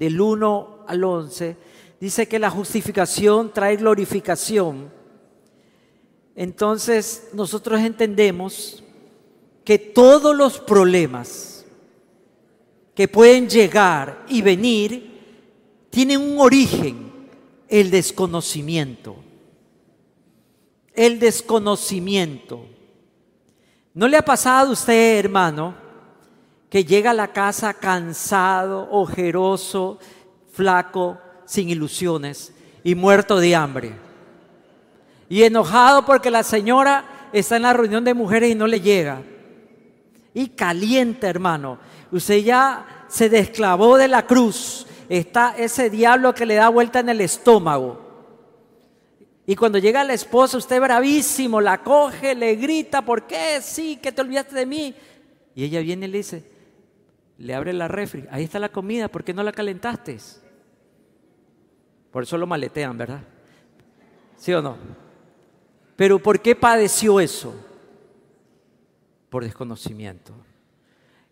[0.00, 1.56] del 1 al 11,
[2.00, 4.90] dice que la justificación trae glorificación.
[6.34, 8.82] Entonces nosotros entendemos
[9.62, 11.66] que todos los problemas
[12.94, 15.20] que pueden llegar y venir
[15.90, 17.28] tienen un origen,
[17.68, 19.16] el desconocimiento.
[20.94, 22.64] El desconocimiento.
[23.92, 25.74] ¿No le ha pasado a usted, hermano,
[26.70, 29.98] que llega a la casa cansado, ojeroso,
[30.52, 32.54] flaco, sin ilusiones
[32.84, 33.92] y muerto de hambre.
[35.28, 39.22] Y enojado porque la señora está en la reunión de mujeres y no le llega.
[40.32, 41.78] Y caliente, hermano.
[42.12, 44.86] Usted ya se desclavó de la cruz.
[45.08, 48.08] Está ese diablo que le da vuelta en el estómago.
[49.44, 53.60] Y cuando llega la esposa, usted bravísimo, la coge, le grita, ¿por qué?
[53.60, 54.94] Sí, que te olvidaste de mí.
[55.56, 56.44] Y ella viene y le dice,
[57.40, 60.18] le abre la refri, ahí está la comida, ¿por qué no la calentaste?
[62.10, 63.22] Por eso lo maletean, ¿verdad?
[64.36, 64.76] ¿Sí o no?
[65.96, 67.54] Pero ¿por qué padeció eso?
[69.30, 70.34] Por desconocimiento.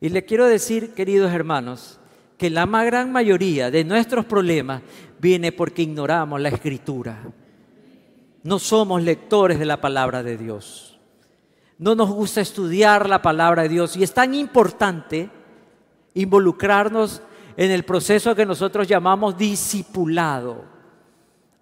[0.00, 2.00] Y le quiero decir, queridos hermanos,
[2.38, 4.80] que la más gran mayoría de nuestros problemas
[5.18, 7.20] viene porque ignoramos la escritura.
[8.44, 10.98] No somos lectores de la palabra de Dios.
[11.76, 13.96] No nos gusta estudiar la palabra de Dios.
[13.96, 15.28] Y es tan importante
[16.18, 17.22] involucrarnos
[17.56, 20.64] en el proceso que nosotros llamamos discipulado.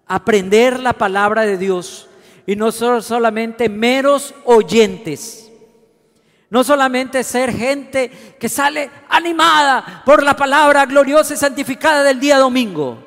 [0.05, 2.07] Aprender la palabra de Dios
[2.45, 5.51] y no ser solamente meros oyentes.
[6.49, 12.37] No solamente ser gente que sale animada por la palabra gloriosa y santificada del día
[12.37, 13.05] domingo,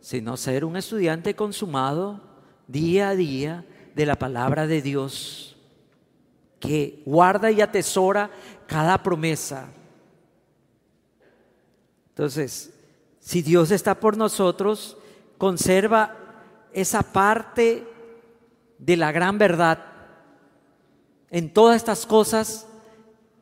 [0.00, 2.20] sino ser un estudiante consumado
[2.66, 5.56] día a día de la palabra de Dios,
[6.58, 8.30] que guarda y atesora
[8.66, 9.68] cada promesa
[12.16, 12.70] entonces,
[13.20, 14.96] si Dios está por nosotros,
[15.36, 16.16] conserva
[16.72, 17.86] esa parte
[18.78, 19.84] de la gran verdad.
[21.30, 22.66] En todas estas cosas,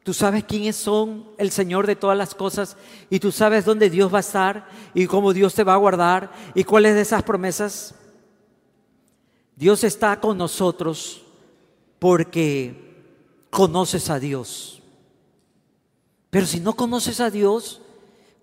[0.02, 2.76] tú sabes quiénes son el Señor de todas las cosas
[3.10, 6.32] y tú sabes dónde Dios va a estar y cómo Dios te va a guardar
[6.56, 7.94] y cuáles de esas promesas.
[9.54, 11.22] Dios está con nosotros
[12.00, 13.06] porque
[13.50, 14.82] conoces a Dios.
[16.30, 17.80] Pero si no conoces a Dios,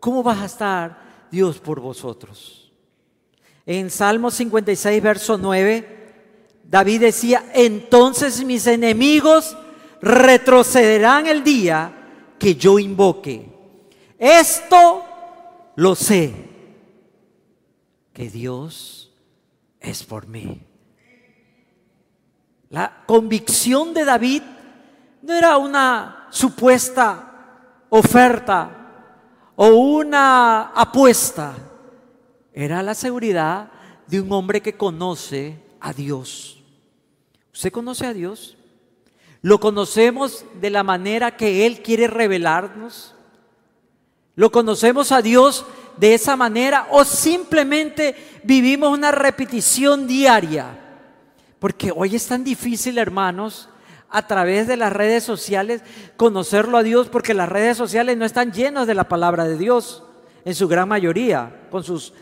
[0.01, 0.97] ¿cómo vas a estar
[1.31, 2.73] Dios por vosotros?
[3.65, 6.01] En Salmo 56, verso 9,
[6.65, 9.55] David decía, entonces mis enemigos
[10.01, 13.47] retrocederán el día que yo invoque.
[14.17, 15.05] Esto
[15.75, 16.33] lo sé,
[18.11, 19.13] que Dios
[19.79, 20.61] es por mí.
[22.69, 24.41] La convicción de David
[25.21, 28.80] no era una supuesta oferta
[29.63, 31.53] o una apuesta,
[32.51, 33.69] era la seguridad
[34.07, 36.63] de un hombre que conoce a Dios.
[37.53, 38.57] ¿Usted conoce a Dios?
[39.43, 43.13] ¿Lo conocemos de la manera que Él quiere revelarnos?
[44.33, 45.63] ¿Lo conocemos a Dios
[45.95, 50.75] de esa manera o simplemente vivimos una repetición diaria?
[51.59, 53.69] Porque hoy es tan difícil, hermanos,
[54.11, 55.81] a través de las redes sociales
[56.17, 60.03] conocerlo a Dios porque las redes sociales no están llenas de la palabra de Dios
[60.45, 62.13] en su gran mayoría, con sus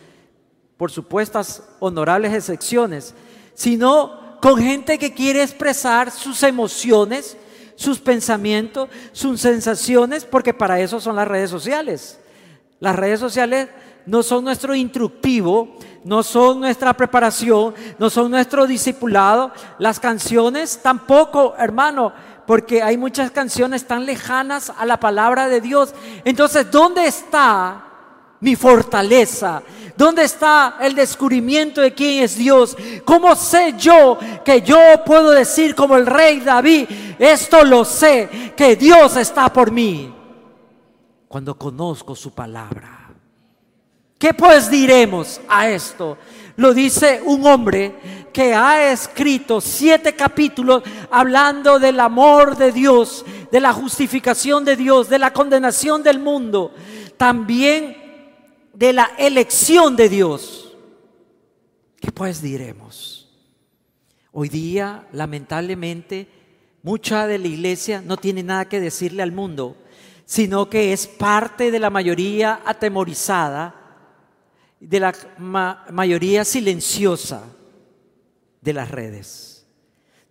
[0.78, 3.14] por supuestas honorables excepciones,
[3.54, 7.36] sino con gente que quiere expresar sus emociones,
[7.76, 12.20] sus pensamientos, sus sensaciones, porque para eso son las redes sociales.
[12.80, 13.68] Las redes sociales
[14.06, 19.52] no son nuestro instructivo, no son nuestra preparación, no son nuestro discipulado.
[19.78, 22.14] Las canciones tampoco, hermano,
[22.46, 25.94] porque hay muchas canciones tan lejanas a la palabra de Dios.
[26.26, 27.86] Entonces, ¿dónde está
[28.40, 29.62] mi fortaleza?
[29.96, 32.76] ¿Dónde está el descubrimiento de quién es Dios?
[33.06, 36.88] ¿Cómo sé yo que yo puedo decir como el rey David,
[37.20, 40.12] esto lo sé, que Dios está por mí?
[41.28, 42.99] Cuando conozco su palabra.
[44.20, 46.18] ¿Qué pues diremos a esto?
[46.58, 53.62] Lo dice un hombre que ha escrito siete capítulos hablando del amor de Dios, de
[53.62, 56.74] la justificación de Dios, de la condenación del mundo.
[57.16, 57.96] También
[58.74, 60.78] de la elección de Dios.
[62.02, 63.30] ¿Qué pues diremos?
[64.34, 66.28] Hoy día, lamentablemente,
[66.84, 69.78] mucha de la iglesia no tiene nada que decirle al mundo,
[70.26, 73.79] sino que es parte de la mayoría atemorizada,
[74.80, 75.14] de la
[75.90, 77.44] mayoría silenciosa
[78.62, 79.66] de las redes.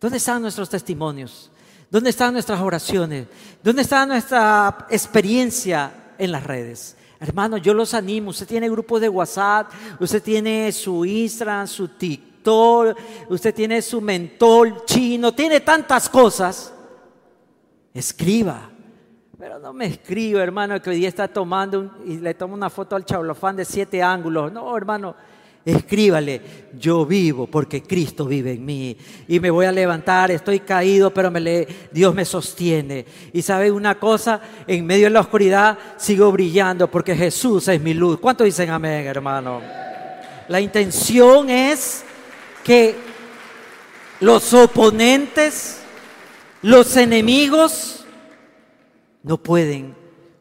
[0.00, 1.50] ¿Dónde están nuestros testimonios?
[1.90, 3.26] ¿Dónde están nuestras oraciones?
[3.62, 6.96] ¿Dónde está nuestra experiencia en las redes?
[7.20, 8.30] Hermano, yo los animo.
[8.30, 12.96] Usted tiene grupos de WhatsApp, usted tiene su Instagram, su TikTok,
[13.28, 16.72] usted tiene su mentor chino, tiene tantas cosas.
[17.92, 18.70] Escriba.
[19.38, 22.96] Pero no me escriba, hermano, que hoy día está tomando y le toma una foto
[22.96, 24.50] al chablofán de siete ángulos.
[24.50, 25.14] No, hermano,
[25.64, 26.40] escríbale,
[26.76, 28.96] yo vivo porque Cristo vive en mí
[29.28, 33.06] y me voy a levantar, estoy caído, pero me le, Dios me sostiene.
[33.32, 37.94] Y sabe una cosa, en medio de la oscuridad sigo brillando porque Jesús es mi
[37.94, 38.18] luz.
[38.18, 39.60] ¿Cuántos dicen amén, hermano?
[40.48, 42.02] La intención es
[42.64, 42.96] que
[44.18, 45.80] los oponentes,
[46.62, 47.98] los enemigos,
[49.28, 49.94] no pueden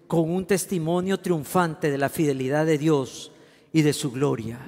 [0.08, 3.32] con un testimonio triunfante de la fidelidad de Dios
[3.72, 4.60] y de su gloria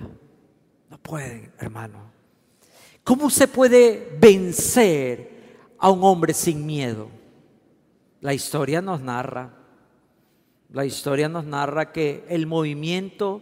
[1.10, 2.12] pueden, hermano.
[3.04, 7.10] ¿Cómo se puede vencer a un hombre sin miedo?
[8.22, 9.52] La historia nos narra,
[10.72, 13.42] la historia nos narra que el movimiento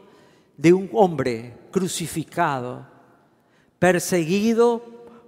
[0.55, 2.87] de un hombre crucificado,
[3.79, 4.81] perseguido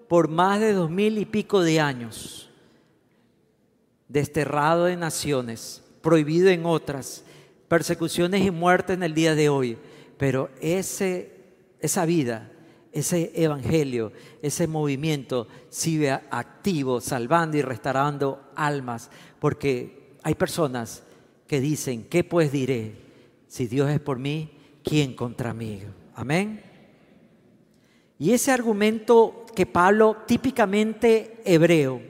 [0.07, 2.48] por más de dos mil y pico de años,
[4.09, 7.23] desterrado de naciones, prohibido en otras,
[7.69, 9.77] persecuciones y muerte en el día de hoy,
[10.17, 11.39] pero ese
[11.79, 12.51] esa vida,
[12.91, 21.03] ese evangelio, ese movimiento sigue activo, salvando y restaurando almas, porque hay personas
[21.47, 22.95] que dicen, ¿qué pues diré?
[23.47, 24.51] Si Dios es por mí,
[24.83, 25.81] ¿quién contra mí?
[26.15, 26.61] Amén.
[28.19, 32.01] Y ese argumento que Pablo, típicamente hebreo,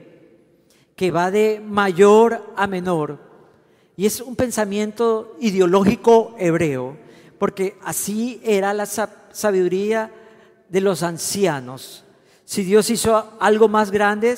[1.00, 3.18] que va de mayor a menor,
[3.96, 6.94] y es un pensamiento ideológico hebreo,
[7.38, 10.12] porque así era la sabiduría
[10.68, 12.04] de los ancianos.
[12.44, 14.36] Si Dios hizo algo más grande,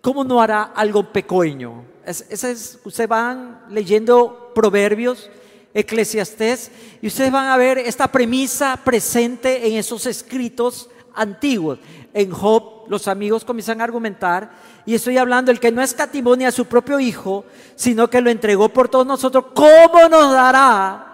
[0.00, 1.84] ¿cómo no hará algo pequeño?
[2.04, 5.30] Es, ustedes van leyendo proverbios,
[5.72, 11.78] eclesiastés, y ustedes van a ver esta premisa presente en esos escritos antiguos.
[12.14, 14.50] En Job, los amigos comienzan a argumentar,
[14.84, 17.44] y estoy hablando, el que no escatimó a su propio hijo,
[17.74, 21.06] sino que lo entregó por todos nosotros, ¿cómo nos dará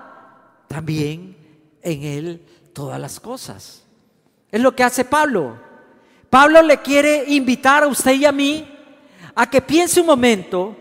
[0.72, 1.36] también
[1.82, 3.84] en él todas las cosas.
[4.50, 5.58] Es lo que hace Pablo.
[6.30, 8.68] Pablo le quiere invitar a usted y a mí
[9.34, 10.76] a que piense un momento,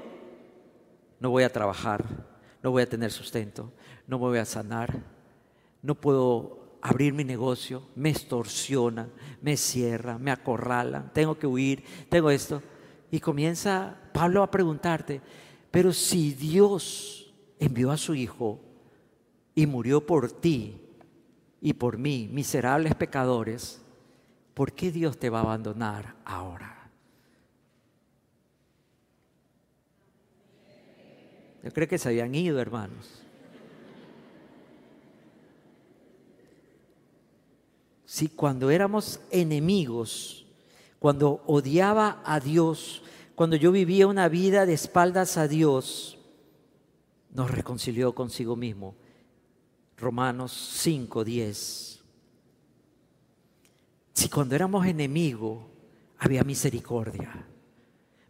[1.20, 2.04] no voy a trabajar,
[2.64, 3.72] no voy a tener sustento,
[4.08, 4.98] no me voy a sanar,
[5.82, 9.12] no puedo abrir mi negocio, me extorsionan,
[9.42, 12.62] me cierran, me acorralan, tengo que huir, tengo esto.
[13.12, 15.22] Y comienza Pablo a preguntarte,
[15.70, 18.60] pero si Dios envió a su Hijo
[19.54, 20.82] y murió por ti,
[21.62, 23.80] y por mí, miserables pecadores,
[24.56, 26.90] ¿por qué Dios te va a abandonar ahora?
[31.64, 33.24] Yo creo que se habían ido, hermanos.
[38.12, 40.46] Si cuando éramos enemigos,
[41.00, 43.04] cuando odiaba a Dios,
[43.36, 46.18] cuando yo vivía una vida de espaldas a Dios,
[47.34, 48.96] nos reconcilió consigo mismo.
[49.96, 52.04] Romanos 5, 10.
[54.12, 55.60] Si cuando éramos enemigos
[56.18, 57.48] había misericordia,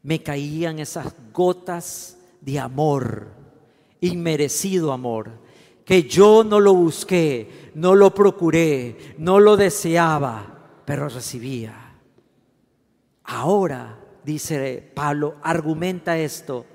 [0.04, 3.30] me caían esas gotas de amor,
[4.00, 5.41] inmerecido amor,
[5.86, 11.96] que yo no lo busqué, no lo procuré, no lo deseaba, pero recibía.
[13.24, 16.66] Ahora, dice Pablo, argumenta esto,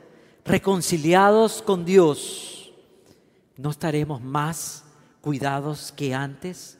[0.44, 2.72] reconciliados con Dios,
[3.56, 4.84] no estaremos más
[5.20, 6.78] cuidados que antes?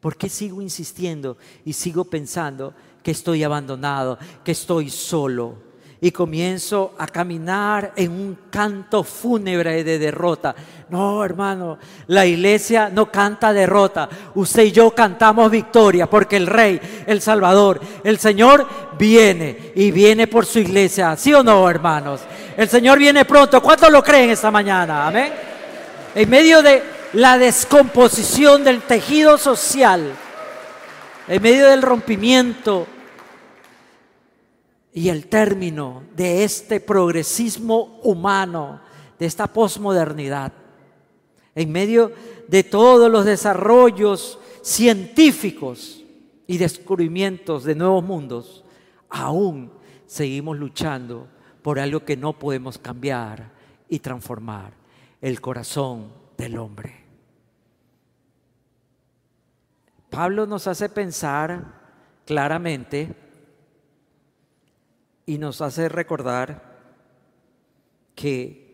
[0.00, 5.58] ¿Por qué sigo insistiendo y sigo pensando que estoy abandonado, que estoy solo,
[6.00, 10.54] y comienzo a caminar en un canto fúnebre de derrota.
[10.90, 11.78] No, hermano,
[12.08, 14.08] la iglesia no canta derrota.
[14.34, 18.66] Usted y yo cantamos victoria porque el Rey, el Salvador, el Señor
[18.98, 21.16] viene y viene por su iglesia.
[21.16, 22.20] ¿Sí o no, hermanos?
[22.56, 23.62] El Señor viene pronto.
[23.62, 25.06] ¿Cuántos lo creen esta mañana?
[25.06, 25.32] Amén.
[26.14, 26.82] En medio de
[27.14, 30.12] la descomposición del tejido social,
[31.28, 32.86] en medio del rompimiento
[34.96, 38.80] y el término de este progresismo humano,
[39.18, 40.54] de esta posmodernidad,
[41.54, 42.12] en medio
[42.48, 46.02] de todos los desarrollos científicos
[46.46, 48.64] y descubrimientos de nuevos mundos,
[49.10, 49.70] aún
[50.06, 51.28] seguimos luchando
[51.60, 53.52] por algo que no podemos cambiar
[53.90, 54.72] y transformar,
[55.20, 57.04] el corazón del hombre.
[60.08, 61.82] Pablo nos hace pensar
[62.24, 63.25] claramente
[65.26, 66.76] y nos hace recordar
[68.14, 68.66] que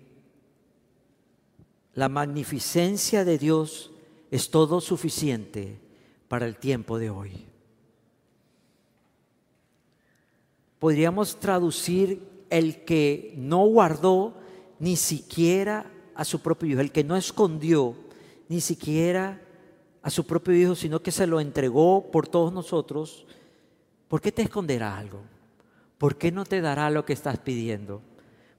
[1.94, 3.90] la magnificencia de Dios
[4.30, 5.78] es todo suficiente
[6.28, 7.46] para el tiempo de hoy.
[10.78, 14.34] Podríamos traducir el que no guardó
[14.78, 17.94] ni siquiera a su propio hijo, el que no escondió
[18.48, 19.40] ni siquiera
[20.02, 23.26] a su propio hijo, sino que se lo entregó por todos nosotros,
[24.08, 25.31] ¿por qué te esconderá algo?
[26.02, 28.02] ¿Por qué no te dará lo que estás pidiendo?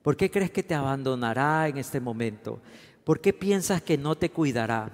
[0.01, 2.61] ¿Por qué crees que te abandonará en este momento?
[3.03, 4.89] ¿Por qué piensas que no te cuidará?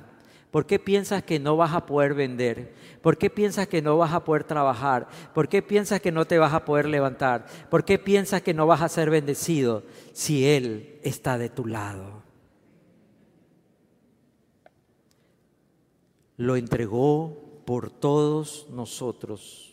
[0.50, 2.74] ¿Por qué piensas que no vas a poder vender?
[3.04, 5.08] ¿Por qué piensas que no vas a poder trabajar?
[5.36, 7.46] ¿Por qué piensas que no te vas a poder levantar?
[7.70, 9.84] ¿Por qué piensas que no vas a ser bendecido
[10.14, 12.24] si Él está de tu lado?
[16.36, 19.69] Lo entregó por todos nosotros.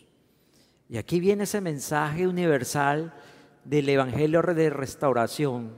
[0.89, 3.13] Y aquí viene ese mensaje universal
[3.65, 5.71] del Evangelio de restauración.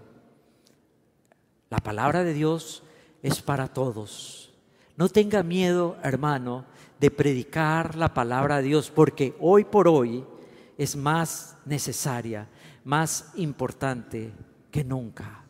[1.70, 2.84] La palabra de Dios
[3.24, 4.54] es para todos.
[4.96, 6.66] No tenga miedo, hermano,
[7.00, 10.26] de predicar la palabra de Dios, porque hoy por hoy
[10.78, 12.48] es más necesaria,
[12.84, 14.32] más importante
[14.70, 15.44] que nunca.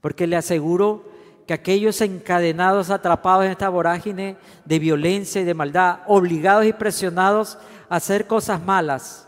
[0.00, 1.04] Porque le aseguro
[1.46, 4.36] que aquellos encadenados, atrapados en esta vorágine
[4.66, 7.58] de violencia y de maldad, obligados y presionados
[7.88, 9.26] hacer cosas malas.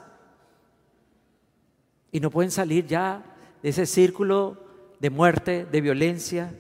[2.13, 3.23] Y no pueden salir ya
[3.63, 4.57] de ese círculo
[4.99, 6.53] de muerte, de violencia,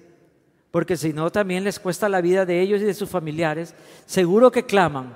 [0.71, 3.75] porque si no también les cuesta la vida de ellos y de sus familiares,
[4.07, 5.15] seguro que claman,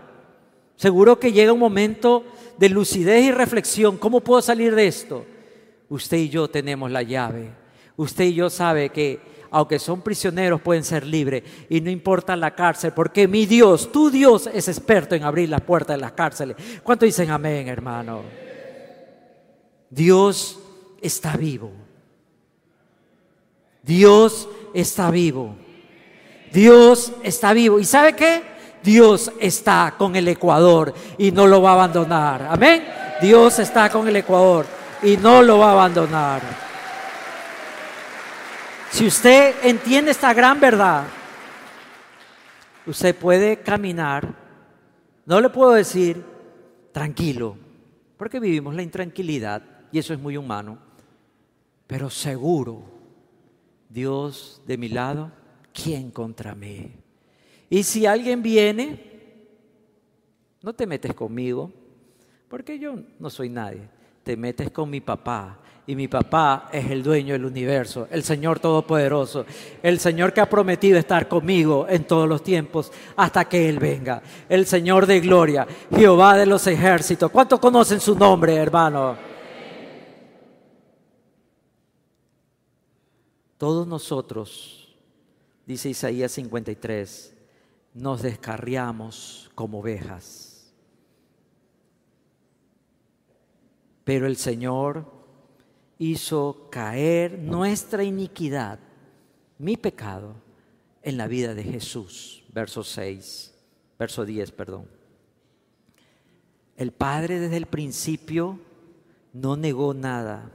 [0.76, 2.24] seguro que llega un momento
[2.59, 5.24] de lucidez y reflexión, ¿cómo puedo salir de esto?
[5.89, 7.51] Usted y yo tenemos la llave,
[7.97, 9.20] usted y yo sabe que
[9.55, 11.44] aunque son prisioneros, pueden ser libres.
[11.68, 15.61] Y no importa la cárcel, porque mi Dios, tu Dios, es experto en abrir las
[15.61, 16.57] puertas de las cárceles.
[16.82, 18.22] ¿Cuánto dicen amén, hermano?
[19.88, 20.59] Dios
[21.00, 21.70] está vivo.
[23.80, 25.55] Dios está vivo.
[26.52, 27.78] Dios está vivo.
[27.78, 28.42] ¿Y sabe qué?
[28.82, 32.48] Dios está con el Ecuador y no lo va a abandonar.
[32.50, 32.84] Amén.
[33.22, 34.66] Dios está con el Ecuador
[35.00, 36.63] y no lo va a abandonar.
[38.95, 41.09] Si usted entiende esta gran verdad,
[42.86, 44.32] usted puede caminar,
[45.26, 46.22] no le puedo decir
[46.92, 47.57] tranquilo,
[48.16, 50.78] porque vivimos la intranquilidad y eso es muy humano,
[51.88, 52.84] pero seguro,
[53.88, 55.32] Dios de mi lado,
[55.72, 56.92] ¿quién contra mí?
[57.68, 59.49] Y si alguien viene,
[60.62, 61.72] no te metes conmigo,
[62.47, 63.88] porque yo no soy nadie,
[64.22, 68.59] te metes con mi papá, y mi papá es el dueño del universo, el Señor
[68.59, 69.45] Todopoderoso,
[69.82, 74.22] el Señor que ha prometido estar conmigo en todos los tiempos hasta que Él venga,
[74.49, 77.30] el Señor de gloria, Jehová de los ejércitos.
[77.30, 79.16] ¿Cuántos conocen su nombre, hermano?
[83.59, 84.97] Todos nosotros,
[85.66, 87.35] dice Isaías 53,
[87.95, 90.72] nos descarriamos como ovejas.
[94.03, 95.13] Pero el Señor
[95.99, 98.78] hizo caer nuestra iniquidad,
[99.59, 100.36] mi pecado,
[101.03, 102.42] en la vida de Jesús.
[102.53, 103.55] Verso 6,
[103.99, 104.88] verso 10, perdón.
[106.76, 108.59] El Padre desde el principio
[109.32, 110.51] no negó nada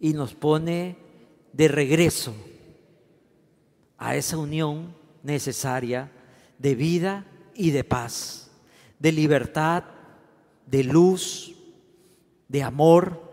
[0.00, 0.96] y nos pone
[1.52, 2.34] de regreso
[3.98, 6.10] a esa unión necesaria
[6.58, 8.50] de vida y de paz,
[8.98, 9.84] de libertad,
[10.66, 11.54] de luz,
[12.48, 13.25] de amor,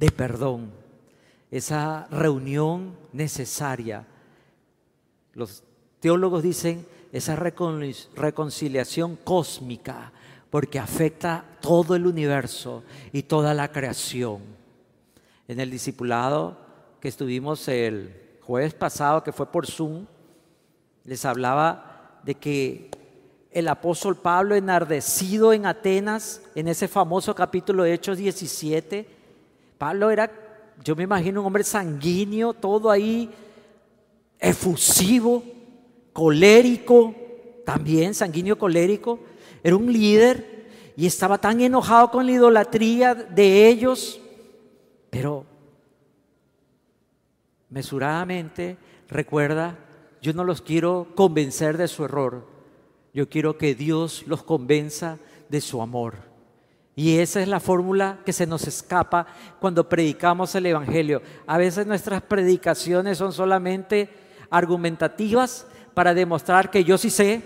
[0.00, 0.70] de perdón,
[1.50, 4.06] esa reunión necesaria.
[5.34, 5.62] Los
[6.00, 10.10] teólogos dicen esa reconciliación cósmica,
[10.48, 12.82] porque afecta todo el universo
[13.12, 14.58] y toda la creación.
[15.46, 16.56] en el discipulado
[17.00, 20.06] que estuvimos el jueves pasado, que fue por Zoom,
[21.04, 22.90] les hablaba de que
[23.50, 29.19] el apóstol Pablo enardecido en Atenas, en ese famoso capítulo de Hechos 17,
[29.80, 30.30] Pablo era,
[30.84, 33.30] yo me imagino, un hombre sanguíneo, todo ahí
[34.38, 35.42] efusivo,
[36.12, 37.14] colérico,
[37.64, 39.20] también sanguíneo colérico,
[39.64, 44.20] era un líder y estaba tan enojado con la idolatría de ellos,
[45.08, 45.46] pero
[47.70, 48.76] mesuradamente
[49.08, 49.78] recuerda,
[50.20, 52.46] yo no los quiero convencer de su error,
[53.14, 55.16] yo quiero que Dios los convenza
[55.48, 56.29] de su amor.
[57.00, 59.26] Y esa es la fórmula que se nos escapa
[59.58, 61.22] cuando predicamos el Evangelio.
[61.46, 64.10] A veces nuestras predicaciones son solamente
[64.50, 67.40] argumentativas para demostrar que yo sí sé,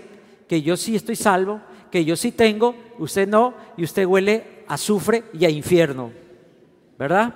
[0.49, 4.73] que yo sí estoy salvo, que yo sí tengo, usted no, y usted huele a
[4.73, 6.11] azufre y a infierno.
[6.99, 7.33] ¿Verdad?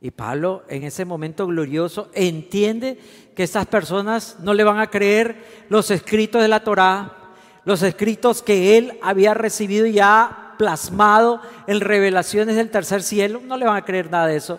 [0.00, 2.98] Y Pablo en ese momento glorioso entiende
[3.36, 7.17] que estas personas no le van a creer los escritos de la Torá,
[7.64, 13.56] los escritos que él había recibido y ya plasmado en revelaciones del tercer cielo, no
[13.56, 14.58] le van a creer nada de eso,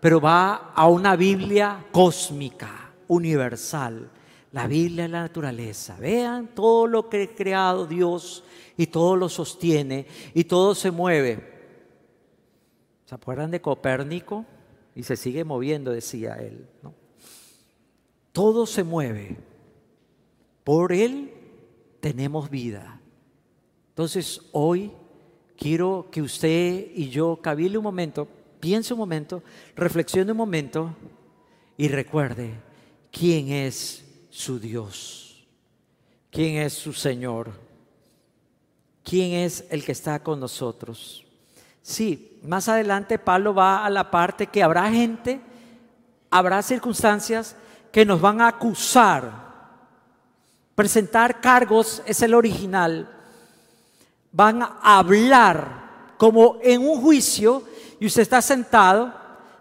[0.00, 4.08] pero va a una Biblia cósmica, universal,
[4.52, 5.96] la Biblia de la naturaleza.
[5.98, 8.44] Vean todo lo que ha creado Dios
[8.76, 11.50] y todo lo sostiene y todo se mueve.
[13.04, 14.46] ¿Se acuerdan de Copérnico?
[14.94, 16.66] Y se sigue moviendo, decía él.
[18.32, 19.36] Todo se mueve.
[20.64, 21.32] Por Él
[22.00, 23.00] tenemos vida.
[23.90, 24.92] Entonces hoy
[25.56, 28.26] quiero que usted y yo cabile un momento,
[28.58, 29.42] piense un momento,
[29.76, 30.94] reflexione un momento
[31.76, 32.54] y recuerde
[33.10, 35.46] quién es su Dios,
[36.30, 37.52] quién es su Señor,
[39.04, 41.24] quién es el que está con nosotros.
[41.82, 45.40] Sí, más adelante Pablo va a la parte que habrá gente,
[46.30, 47.56] habrá circunstancias
[47.90, 49.49] que nos van a acusar.
[50.80, 53.06] Presentar cargos es el original.
[54.32, 57.64] Van a hablar como en un juicio
[57.98, 59.12] y usted está sentado.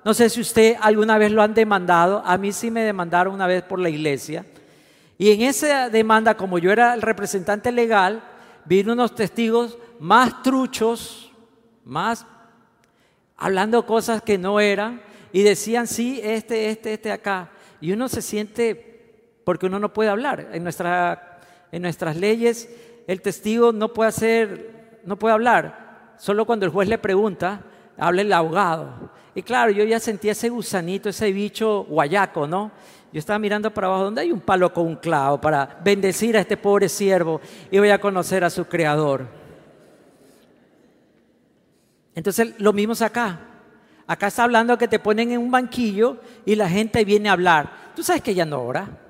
[0.06, 2.24] No sé si usted alguna vez lo han demandado.
[2.26, 4.46] A mí sí me demandaron una vez por la iglesia.
[5.18, 8.24] Y en esa demanda, como yo era el representante legal,
[8.64, 11.34] vino unos testigos más truchos,
[11.84, 12.26] más
[13.36, 15.02] hablando cosas que no eran,
[15.34, 17.52] y decían, sí, este, este, este acá.
[17.82, 18.89] Y uno se siente,
[19.50, 20.50] porque uno no puede hablar.
[20.54, 21.40] En, nuestra,
[21.72, 22.70] en nuestras leyes,
[23.08, 26.14] el testigo no puede hacer, no puede hablar.
[26.20, 27.62] Solo cuando el juez le pregunta,
[27.98, 29.10] habla el abogado.
[29.34, 32.72] Y claro, yo ya sentía ese gusanito, ese bicho guayaco, ¿no?
[33.12, 36.42] Yo estaba mirando para abajo, donde hay un palo con un clavo para bendecir a
[36.42, 37.42] este pobre siervo
[37.72, 39.26] y voy a conocer a su creador.
[42.14, 43.40] Entonces, lo mismo es acá.
[44.06, 47.72] Acá está hablando que te ponen en un banquillo y la gente viene a hablar.
[47.96, 49.09] Tú sabes que ella no ora.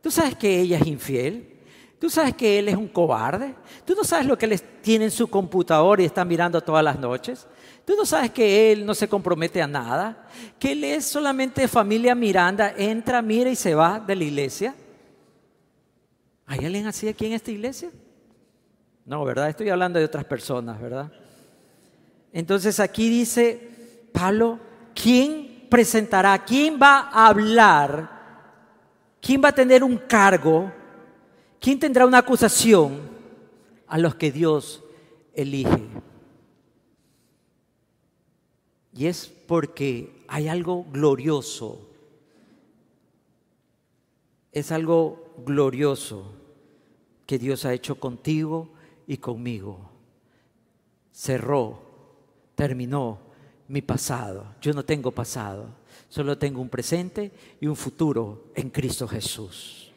[0.00, 1.58] Tú sabes que ella es infiel.
[1.98, 3.54] Tú sabes que él es un cobarde.
[3.84, 6.98] Tú no sabes lo que él tiene en su computador y está mirando todas las
[6.98, 7.46] noches.
[7.84, 10.28] Tú no sabes que él no se compromete a nada,
[10.58, 14.74] que él es solamente familia Miranda, entra, mira y se va de la iglesia.
[16.46, 17.90] ¿Hay alguien así aquí en esta iglesia?
[19.04, 19.48] No, ¿verdad?
[19.48, 21.10] Estoy hablando de otras personas, ¿verdad?
[22.32, 24.60] Entonces aquí dice Pablo,
[24.94, 26.44] ¿quién presentará?
[26.44, 28.17] ¿Quién va a hablar?
[29.20, 30.72] ¿Quién va a tener un cargo?
[31.60, 33.00] ¿Quién tendrá una acusación?
[33.86, 34.82] A los que Dios
[35.34, 35.88] elige.
[38.92, 41.88] Y es porque hay algo glorioso.
[44.52, 46.32] Es algo glorioso
[47.26, 48.70] que Dios ha hecho contigo
[49.06, 49.90] y conmigo.
[51.12, 51.80] Cerró,
[52.54, 53.18] terminó
[53.68, 54.54] mi pasado.
[54.60, 55.68] Yo no tengo pasado,
[56.08, 57.30] solo tengo un presente
[57.60, 59.92] y un futuro en Cristo Jesús.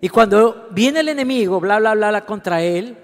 [0.00, 2.96] Y cuando viene el enemigo, bla, bla, bla, contra él,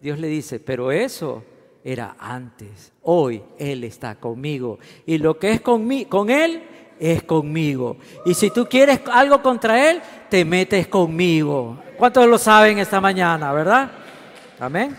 [0.00, 1.42] Dios le dice, pero eso
[1.82, 2.92] era antes.
[3.02, 4.78] Hoy Él está conmigo.
[5.06, 6.62] Y lo que es con, con Él
[6.98, 7.96] es conmigo.
[8.24, 11.78] Y si tú quieres algo contra Él, te metes conmigo.
[11.96, 13.90] ¿Cuántos lo saben esta mañana, verdad?
[14.58, 14.96] Amén.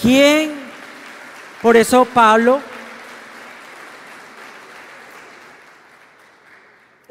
[0.00, 0.52] ¿Quién?
[1.60, 2.60] Por eso Pablo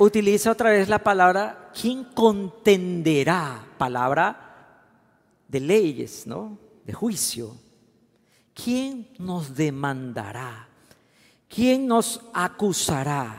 [0.04, 3.66] utiliza otra vez la palabra, ¿quién contenderá?
[3.78, 4.78] Palabra
[5.48, 6.58] de leyes, ¿no?
[6.86, 7.56] De juicio.
[8.54, 10.68] ¿quién nos demandará?
[11.48, 13.36] ¿Quién nos acusará?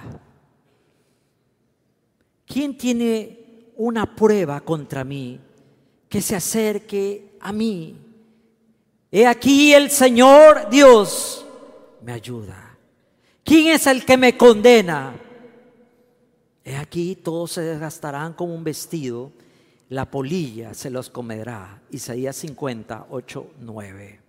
[2.46, 5.40] ¿Quién tiene una prueba contra mí
[6.08, 7.96] que se acerque a mí?
[9.10, 11.46] He aquí el Señor Dios
[12.02, 12.76] me ayuda.
[13.44, 15.14] ¿Quién es el que me condena?
[16.64, 19.32] He aquí todos se desgastarán como un vestido,
[19.88, 21.82] la polilla se los comerá.
[21.90, 24.20] Isaías 50, 8, 9.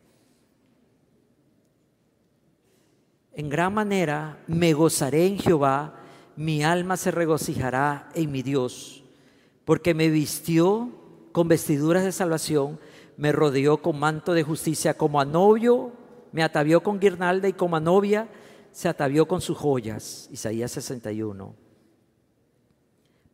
[3.36, 6.00] En gran manera me gozaré en Jehová,
[6.36, 9.04] mi alma se regocijará en mi Dios,
[9.66, 10.90] porque me vistió
[11.32, 12.80] con vestiduras de salvación,
[13.18, 15.92] me rodeó con manto de justicia, como a novio
[16.32, 18.28] me atavió con guirnalda y como a novia
[18.72, 20.28] se atavió con sus joyas.
[20.32, 21.56] Isaías 61.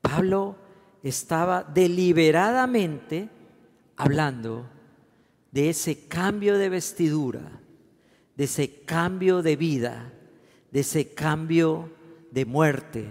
[0.09, 0.55] Pablo
[1.03, 3.29] estaba deliberadamente
[3.95, 4.65] hablando
[5.51, 7.61] de ese cambio de vestidura,
[8.35, 10.11] de ese cambio de vida,
[10.71, 11.91] de ese cambio
[12.31, 13.05] de muerte,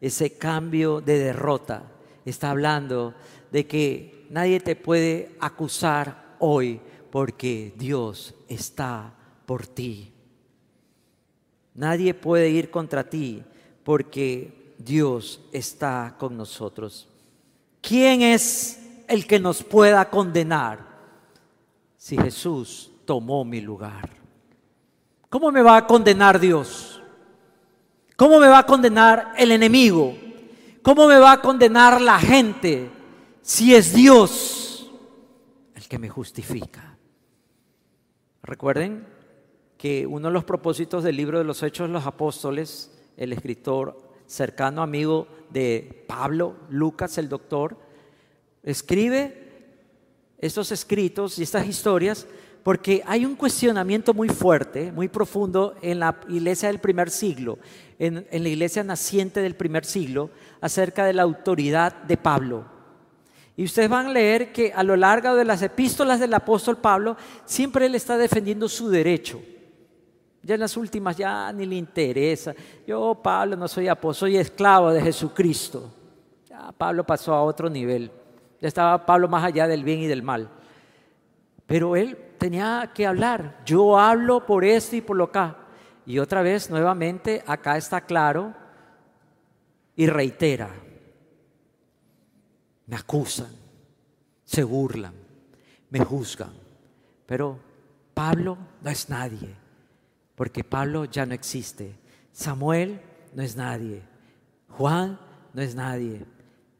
[0.00, 1.84] ese cambio de derrota.
[2.24, 3.14] Está hablando
[3.52, 6.80] de que nadie te puede acusar hoy
[7.10, 9.14] porque Dios está
[9.46, 10.12] por ti.
[11.74, 13.42] Nadie puede ir contra ti
[13.84, 17.08] porque Dios está con nosotros.
[17.80, 20.86] ¿Quién es el que nos pueda condenar
[21.96, 24.10] si Jesús tomó mi lugar?
[25.28, 27.02] ¿Cómo me va a condenar Dios?
[28.16, 30.14] ¿Cómo me va a condenar el enemigo?
[30.82, 32.90] ¿Cómo me va a condenar la gente
[33.40, 34.90] si es Dios
[35.74, 36.98] el que me justifica?
[38.42, 39.06] Recuerden
[39.78, 44.11] que uno de los propósitos del libro de los Hechos de los Apóstoles, el escritor
[44.32, 47.76] cercano amigo de Pablo, Lucas el doctor,
[48.62, 49.66] escribe
[50.38, 52.26] estos escritos y estas historias
[52.62, 57.58] porque hay un cuestionamiento muy fuerte, muy profundo en la iglesia del primer siglo,
[57.98, 60.30] en, la iglesia naciente del primer siglo,
[60.62, 62.64] acerca de la autoridad de Pablo.
[63.54, 67.18] Y ustedes van a leer que a lo largo de las epístolas del apóstol Pablo,
[67.44, 69.42] siempre él está defendiendo su derecho.
[70.42, 72.52] Ya en las últimas ya ni le interesa.
[72.86, 75.90] Yo, Pablo, no soy apóstol, soy esclavo de Jesucristo.
[76.48, 78.10] Ya Pablo pasó a otro nivel.
[78.60, 80.48] Ya estaba Pablo más allá del bien y del mal.
[81.66, 83.60] Pero él tenía que hablar.
[83.64, 85.56] Yo hablo por esto y por lo acá.
[86.04, 88.52] Y otra vez, nuevamente, acá está claro
[89.94, 90.70] y reitera.
[92.86, 93.54] Me acusan,
[94.44, 95.14] se burlan,
[95.88, 96.52] me juzgan.
[97.26, 97.60] Pero
[98.12, 99.61] Pablo no es nadie
[100.42, 101.94] porque Pablo ya no existe.
[102.32, 103.00] Samuel
[103.32, 104.02] no es nadie.
[104.70, 105.16] Juan
[105.54, 106.24] no es nadie.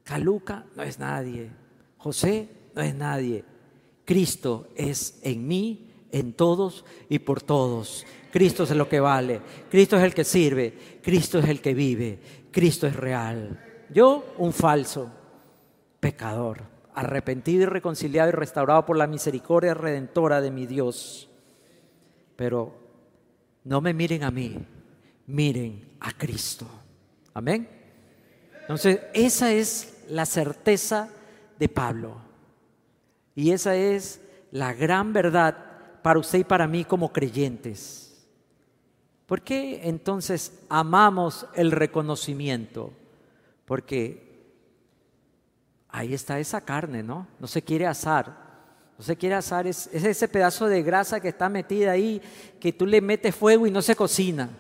[0.03, 1.49] Caluca no es nadie.
[1.97, 3.45] José no es nadie.
[4.05, 8.05] Cristo es en mí, en todos y por todos.
[8.33, 9.41] Cristo es lo que vale.
[9.71, 10.99] Cristo es el que sirve.
[11.01, 12.19] Cristo es el que vive.
[12.51, 13.65] Cristo es real.
[13.91, 15.09] Yo, un falso
[16.01, 16.63] pecador,
[16.95, 21.31] arrepentido y reconciliado y restaurado por la misericordia redentora de mi Dios.
[22.35, 22.82] Pero
[23.65, 24.59] no me miren a mí,
[25.27, 26.67] miren a Cristo.
[27.35, 27.69] Amén.
[28.63, 31.09] Entonces, esa es la certeza
[31.59, 32.17] de Pablo.
[33.35, 35.57] Y esa es la gran verdad
[36.03, 38.27] para usted y para mí como creyentes.
[39.27, 42.93] ¿Por qué entonces amamos el reconocimiento?
[43.65, 44.33] Porque
[45.89, 47.27] ahí está esa carne, ¿no?
[47.41, 48.52] No se quiere asar.
[48.99, 52.21] No se quiere asar, es, ese pedazo de grasa que está metida ahí,
[52.61, 54.51] que tú le metes fuego y no se cocina.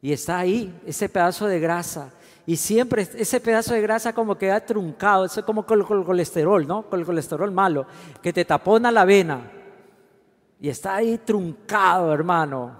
[0.00, 2.12] Y está ahí, ese pedazo de grasa.
[2.46, 6.66] Y siempre ese pedazo de grasa como queda truncado, eso es como con el colesterol,
[6.66, 6.82] ¿no?
[6.88, 7.86] Con el colesterol malo,
[8.22, 9.52] que te tapona la vena.
[10.60, 12.74] Y está ahí truncado, hermano.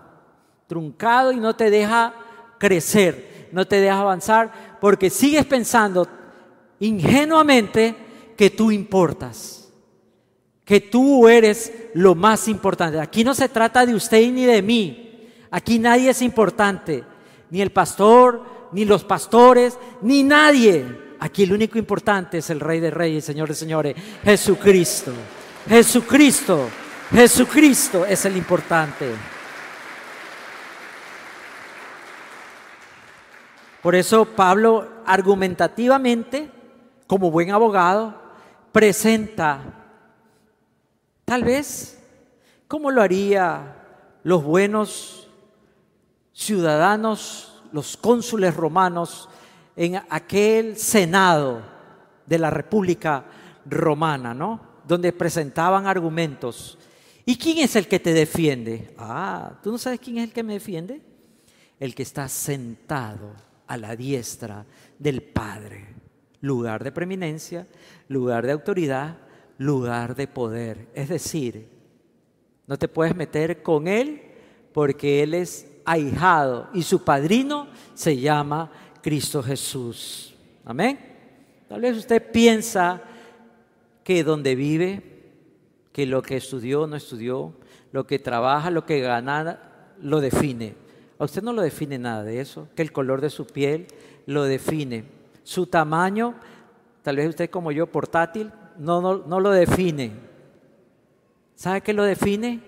[0.67, 2.15] Truncado y no te deja
[2.59, 6.09] crecer, no te deja avanzar, porque sigues pensando
[6.81, 7.95] ingenuamente
[8.37, 9.68] que tú importas
[10.69, 13.01] que tú eres lo más importante.
[13.01, 15.31] Aquí no se trata de usted ni de mí.
[15.51, 17.05] Aquí nadie es importante.
[17.49, 20.85] Ni el pastor, ni los pastores, ni nadie.
[21.21, 25.13] Aquí el único importante es el Rey de Reyes, Señor de Señores, Jesucristo.
[25.67, 26.69] Jesucristo.
[27.13, 29.07] Jesucristo es el importante.
[33.81, 36.51] Por eso Pablo argumentativamente,
[37.07, 38.21] como buen abogado,
[38.71, 39.78] presenta
[41.29, 41.99] Tal vez,
[42.69, 43.77] ¿cómo lo haría
[44.25, 45.29] los buenos
[46.33, 49.29] ciudadanos, los cónsules romanos
[49.77, 51.61] en aquel Senado
[52.25, 53.27] de la República
[53.67, 54.59] Romana, ¿no?
[54.87, 56.79] Donde presentaban argumentos.
[57.27, 58.95] ¿Y quién es el que te defiende?
[58.97, 61.03] Ah, ¿tú no sabes quién es el que me defiende?
[61.79, 63.35] El que está sentado
[63.67, 64.65] a la diestra
[64.99, 65.95] del Padre.
[66.41, 67.67] Lugar de preeminencia,
[68.09, 69.28] lugar de autoridad,
[69.59, 70.89] lugar de poder.
[70.95, 71.69] Es decir,
[72.67, 74.23] no te puedes meter con Él
[74.73, 78.71] porque Él es ahijado y su padrino se llama
[79.03, 80.35] Cristo Jesús.
[80.65, 80.99] Amén.
[81.69, 83.03] Tal vez usted piensa
[84.05, 85.03] que donde vive,
[85.93, 87.53] que lo que estudió, no estudió,
[87.93, 90.75] lo que trabaja, lo que gana, lo define.
[91.19, 93.87] A usted no lo define nada de eso, que el color de su piel
[94.27, 95.05] lo define.
[95.43, 96.35] Su tamaño,
[97.03, 100.13] tal vez usted como yo, portátil, no, no, no lo define.
[101.55, 102.61] ¿Sabe qué lo define?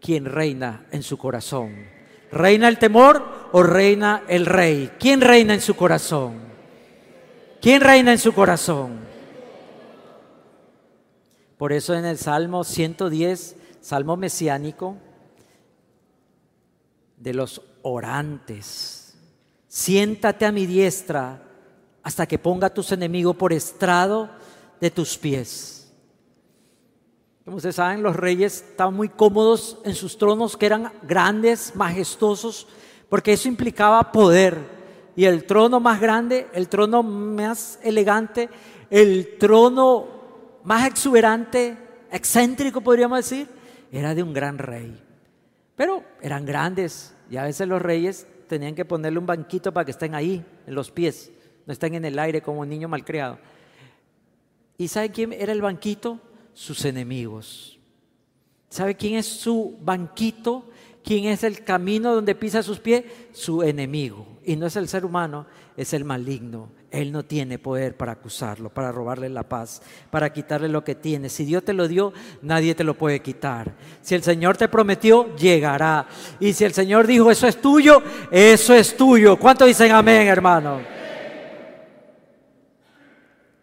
[0.00, 1.86] Quien reina en su corazón.
[2.32, 4.90] ¿Reina el temor o reina el rey?
[4.98, 6.40] ¿Quién reina en su corazón?
[7.60, 8.98] ¿Quién reina en su corazón?
[11.56, 14.96] Por eso en el Salmo 110, Salmo mesiánico,
[17.16, 19.14] de los orantes,
[19.68, 21.40] siéntate a mi diestra
[22.02, 24.28] hasta que ponga a tus enemigos por estrado
[24.82, 25.94] de tus pies.
[27.44, 32.66] Como ustedes saben, los reyes estaban muy cómodos en sus tronos, que eran grandes, majestuosos,
[33.08, 34.58] porque eso implicaba poder.
[35.14, 38.48] Y el trono más grande, el trono más elegante,
[38.90, 40.08] el trono
[40.64, 41.76] más exuberante,
[42.10, 43.46] excéntrico podríamos decir,
[43.92, 45.00] era de un gran rey.
[45.76, 49.92] Pero eran grandes y a veces los reyes tenían que ponerle un banquito para que
[49.92, 51.30] estén ahí, en los pies,
[51.66, 53.38] no estén en el aire como un niño malcriado.
[54.78, 56.20] ¿Y sabe quién era el banquito?
[56.54, 57.78] sus enemigos.
[58.68, 60.68] ¿Sabe quién es su banquito?
[61.04, 63.04] ¿Quién es el camino donde pisa sus pies?
[63.32, 64.38] Su enemigo.
[64.44, 65.46] Y no es el ser humano,
[65.76, 66.70] es el maligno.
[66.90, 71.28] Él no tiene poder para acusarlo, para robarle la paz, para quitarle lo que tiene.
[71.28, 73.74] Si Dios te lo dio, nadie te lo puede quitar.
[74.00, 76.06] Si el Señor te prometió, llegará.
[76.38, 79.38] Y si el Señor dijo, eso es tuyo, eso es tuyo.
[79.38, 80.80] ¿Cuántos dicen amén, hermano?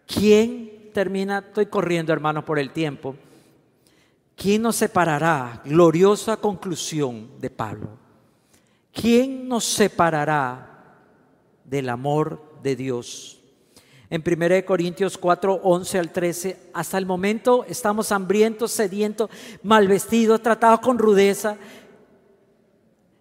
[0.06, 0.59] ¿Quién
[0.92, 3.16] termina, estoy corriendo hermanos por el tiempo.
[4.36, 5.60] ¿Quién nos separará?
[5.64, 7.90] Gloriosa conclusión de Pablo.
[8.92, 10.96] ¿Quién nos separará
[11.64, 13.40] del amor de Dios?
[14.08, 19.30] En 1 Corintios 4, 11 al 13, hasta el momento estamos hambrientos, sedientos,
[19.62, 21.56] mal vestidos, tratados con rudeza,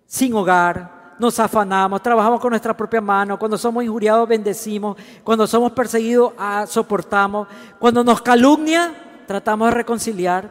[0.08, 5.74] sin hogar, nos afanamos, trabajamos con nuestra propia mano, cuando somos injuriados bendecimos, cuando somos
[5.74, 7.48] perseguidos ah, soportamos,
[7.78, 10.50] cuando nos calumnia tratamos de reconciliar.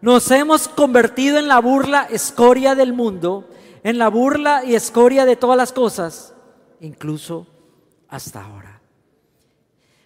[0.00, 3.48] Nos hemos convertido en la burla escoria del mundo,
[3.82, 6.34] en la burla y escoria de todas las cosas,
[6.80, 7.46] incluso
[8.08, 8.80] hasta ahora.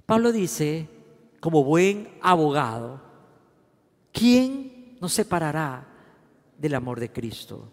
[0.07, 0.89] Pablo dice,
[1.41, 3.01] como buen abogado,
[4.13, 5.89] ¿quién nos separará
[6.57, 7.73] del amor de Cristo?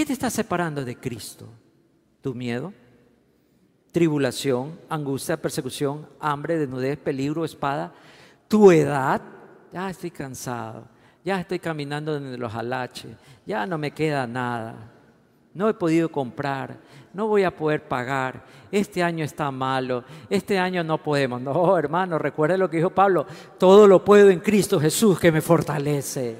[0.00, 1.46] ¿Qué te está separando de Cristo?
[2.22, 2.72] ¿Tu miedo?
[3.92, 7.92] ¿Tribulación, angustia, persecución, hambre, desnudez, peligro, espada?
[8.48, 9.20] ¿Tu edad?
[9.70, 10.86] Ya estoy cansado,
[11.22, 14.90] ya estoy caminando en los alaches, ya no me queda nada,
[15.52, 16.78] no he podido comprar,
[17.12, 18.42] no voy a poder pagar,
[18.72, 21.42] este año está malo, este año no podemos.
[21.42, 23.26] No, hermano, recuerde lo que dijo Pablo,
[23.58, 26.38] todo lo puedo en Cristo Jesús que me fortalece.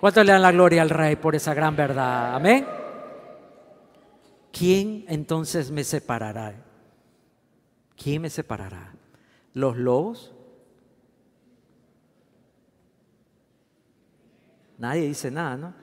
[0.00, 2.34] ¿Cuánto le dan la gloria al Rey por esa gran verdad?
[2.34, 2.79] Amén.
[4.52, 6.54] ¿Quién entonces me separará?
[7.96, 8.94] ¿Quién me separará?
[9.54, 10.32] ¿Los lobos?
[14.78, 15.74] Nadie dice nada, ¿no?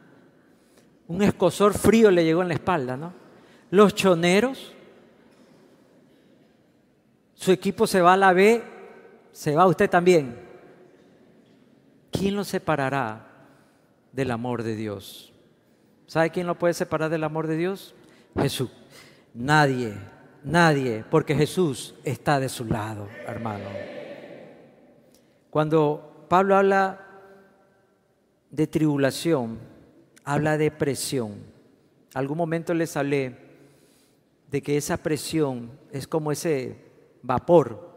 [1.07, 3.13] Un escosor frío le llegó en la espalda, ¿no?
[3.69, 4.73] Los choneros.
[7.35, 8.63] Su equipo se va a la B,
[9.31, 10.39] se va usted también.
[12.11, 13.27] ¿Quién lo separará
[14.17, 15.31] del amor de Dios.
[16.07, 17.93] ¿Sabe quién lo puede separar del amor de Dios?
[18.39, 18.69] Jesús.
[19.33, 19.93] Nadie,
[20.43, 23.65] nadie, porque Jesús está de su lado, hermano.
[25.49, 27.07] Cuando Pablo habla
[28.49, 29.59] de tribulación,
[30.23, 31.35] habla de presión.
[32.13, 33.37] Algún momento les hablé
[34.49, 36.77] de que esa presión es como ese
[37.21, 37.87] vapor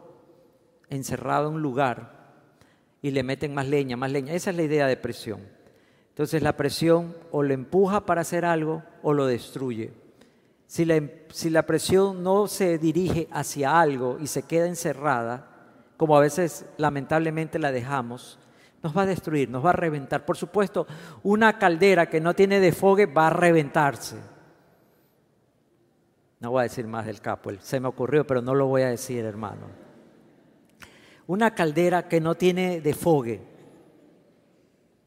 [0.89, 2.21] encerrado en un lugar
[3.01, 4.33] y le meten más leña, más leña.
[4.33, 5.41] Esa es la idea de presión.
[6.09, 9.91] Entonces la presión o lo empuja para hacer algo o lo destruye.
[10.71, 11.01] Si la,
[11.33, 15.45] si la presión no se dirige hacia algo y se queda encerrada,
[15.97, 18.39] como a veces lamentablemente la dejamos,
[18.81, 20.23] nos va a destruir, nos va a reventar.
[20.23, 20.87] Por supuesto,
[21.23, 24.15] una caldera que no tiene defogue va a reventarse.
[26.39, 28.91] No voy a decir más del capo, se me ocurrió, pero no lo voy a
[28.91, 29.67] decir, hermano.
[31.27, 33.41] Una caldera que no tiene defogue,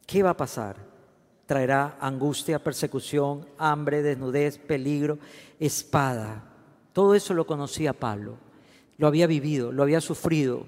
[0.06, 0.76] ¿qué va a pasar?
[1.46, 5.18] Traerá angustia, persecución, hambre, desnudez, peligro,
[5.60, 6.44] espada.
[6.92, 8.36] Todo eso lo conocía Pablo,
[8.98, 10.66] lo había vivido, lo había sufrido.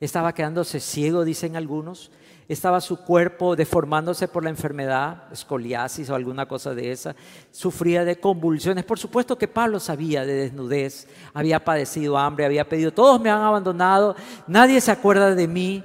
[0.00, 2.10] Estaba quedándose ciego, dicen algunos.
[2.48, 7.14] estaba su cuerpo deformándose por la enfermedad, escoliasis o alguna cosa de esa,
[7.50, 8.86] sufría de convulsiones.
[8.86, 13.42] Por supuesto que Pablo sabía de desnudez, había padecido hambre, había pedido, todos me han
[13.42, 14.16] abandonado,
[14.46, 15.84] nadie se acuerda de mí.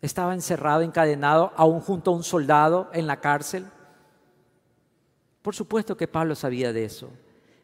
[0.00, 3.66] Estaba encerrado, encadenado, aún junto a un soldado en la cárcel.
[5.42, 7.10] Por supuesto que Pablo sabía de eso,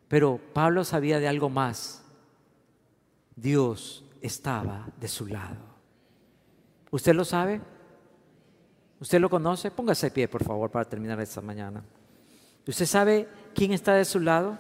[0.09, 2.03] pero Pablo sabía de algo más.
[3.37, 5.75] Dios estaba de su lado.
[6.91, 7.61] ¿Usted lo sabe?
[9.01, 9.71] ¿Usted lo conoce?
[9.71, 11.85] Póngase de pie, por favor, para terminar esta mañana.
[12.67, 14.57] ¿Usted sabe quién está de su lado?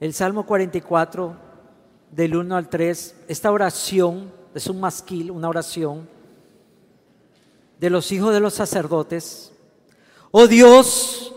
[0.00, 1.36] El Salmo 44,
[2.10, 6.08] del 1 al 3, esta oración es un masquil, una oración
[7.78, 9.52] de los hijos de los sacerdotes.
[10.30, 11.34] Oh Dios,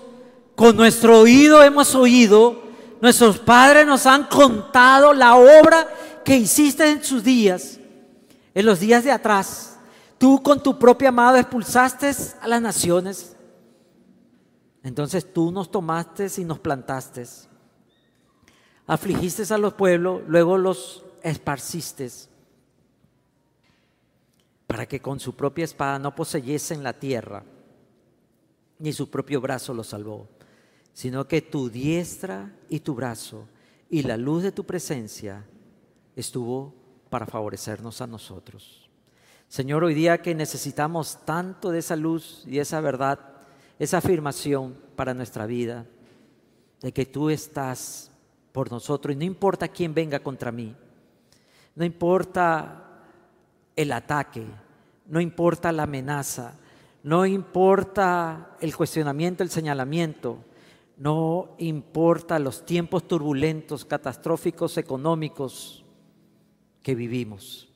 [0.56, 5.88] con nuestro oído hemos oído Nuestros padres nos han contado la obra
[6.24, 7.80] que hiciste en sus días,
[8.54, 9.80] en los días de atrás.
[10.20, 13.36] Tú con tu propia amado expulsaste a las naciones.
[14.84, 17.26] Entonces tú nos tomaste y nos plantaste.
[18.92, 22.10] Afligiste a los pueblos, luego los esparciste
[24.68, 27.44] para que con su propia espada no poseyesen la tierra,
[28.80, 30.28] ni su propio brazo los salvó
[30.94, 33.48] sino que tu diestra y tu brazo
[33.90, 35.46] y la luz de tu presencia
[36.16, 36.74] estuvo
[37.10, 38.90] para favorecernos a nosotros.
[39.48, 43.20] Señor, hoy día que necesitamos tanto de esa luz y esa verdad,
[43.80, 45.86] esa afirmación para nuestra vida,
[46.82, 48.11] de que tú estás
[48.52, 50.76] por nosotros y no importa quién venga contra mí,
[51.76, 53.04] no importa
[53.76, 54.46] el ataque,
[55.08, 56.56] no importa la amenaza,
[57.04, 60.40] no importa el cuestionamiento, el señalamiento,
[60.98, 65.84] no importa los tiempos turbulentos, catastróficos, económicos
[66.84, 67.70] que vivimos.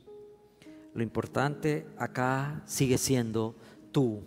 [0.93, 3.55] Lo importante acá sigue siendo
[3.91, 4.21] tú.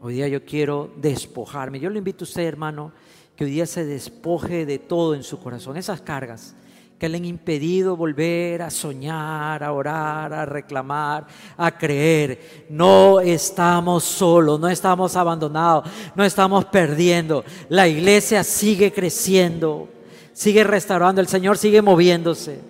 [0.00, 1.78] Hoy día yo quiero despojarme.
[1.78, 2.92] Yo le invito a usted, hermano,
[3.36, 6.54] que hoy día se despoje de todo en su corazón, esas cargas
[7.02, 11.26] que le han impedido volver a soñar, a orar, a reclamar,
[11.56, 12.66] a creer.
[12.70, 17.44] No estamos solos, no estamos abandonados, no estamos perdiendo.
[17.68, 19.88] La iglesia sigue creciendo,
[20.32, 22.60] sigue restaurando, el Señor sigue moviéndose.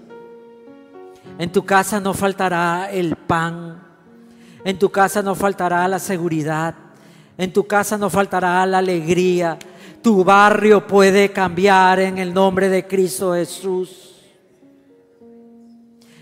[1.38, 3.82] En tu casa no faltará el pan,
[4.64, 6.74] en tu casa no faltará la seguridad,
[7.36, 9.58] en tu casa no faltará la alegría.
[10.02, 14.16] Tu barrio puede cambiar en el nombre de Cristo Jesús.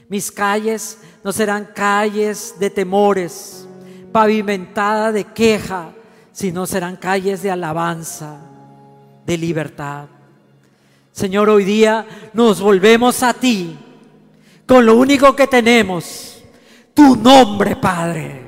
[0.08, 3.66] Mis calles no serán calles de temores,
[4.12, 5.92] pavimentadas de queja,
[6.30, 8.38] sino serán calles de alabanza,
[9.24, 10.08] de libertad.
[11.12, 13.78] Señor, hoy día nos volvemos a ti
[14.66, 16.42] con lo único que tenemos,
[16.92, 18.42] tu nombre, Padre.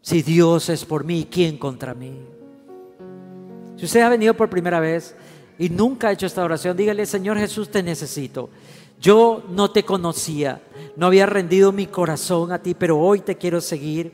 [0.00, 2.31] Si Dios es por mí, ¿quién contra mí?
[3.82, 5.12] Si usted ha venido por primera vez
[5.58, 8.48] y nunca ha hecho esta oración, dígale, Señor Jesús, te necesito.
[9.00, 10.62] Yo no te conocía,
[10.94, 14.12] no había rendido mi corazón a ti, pero hoy te quiero seguir,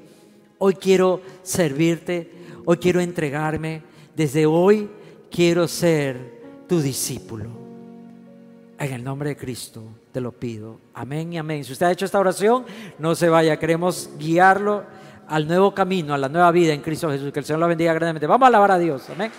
[0.57, 2.33] hoy quiero servirte,
[2.65, 3.83] hoy quiero entregarme,
[4.17, 4.89] desde hoy
[5.31, 7.51] quiero ser tu discípulo.
[8.79, 10.79] En el nombre de Cristo te lo pido.
[10.95, 11.63] Amén y amén.
[11.63, 12.65] Si usted ha hecho esta oración,
[12.99, 14.85] no se vaya, queremos guiarlo
[15.27, 17.31] al nuevo camino, a la nueva vida en Cristo Jesús.
[17.35, 18.27] Que el Señor lo bendiga grandemente.
[18.27, 19.11] Vamos a alabar a Dios.
[19.11, 19.31] Amén.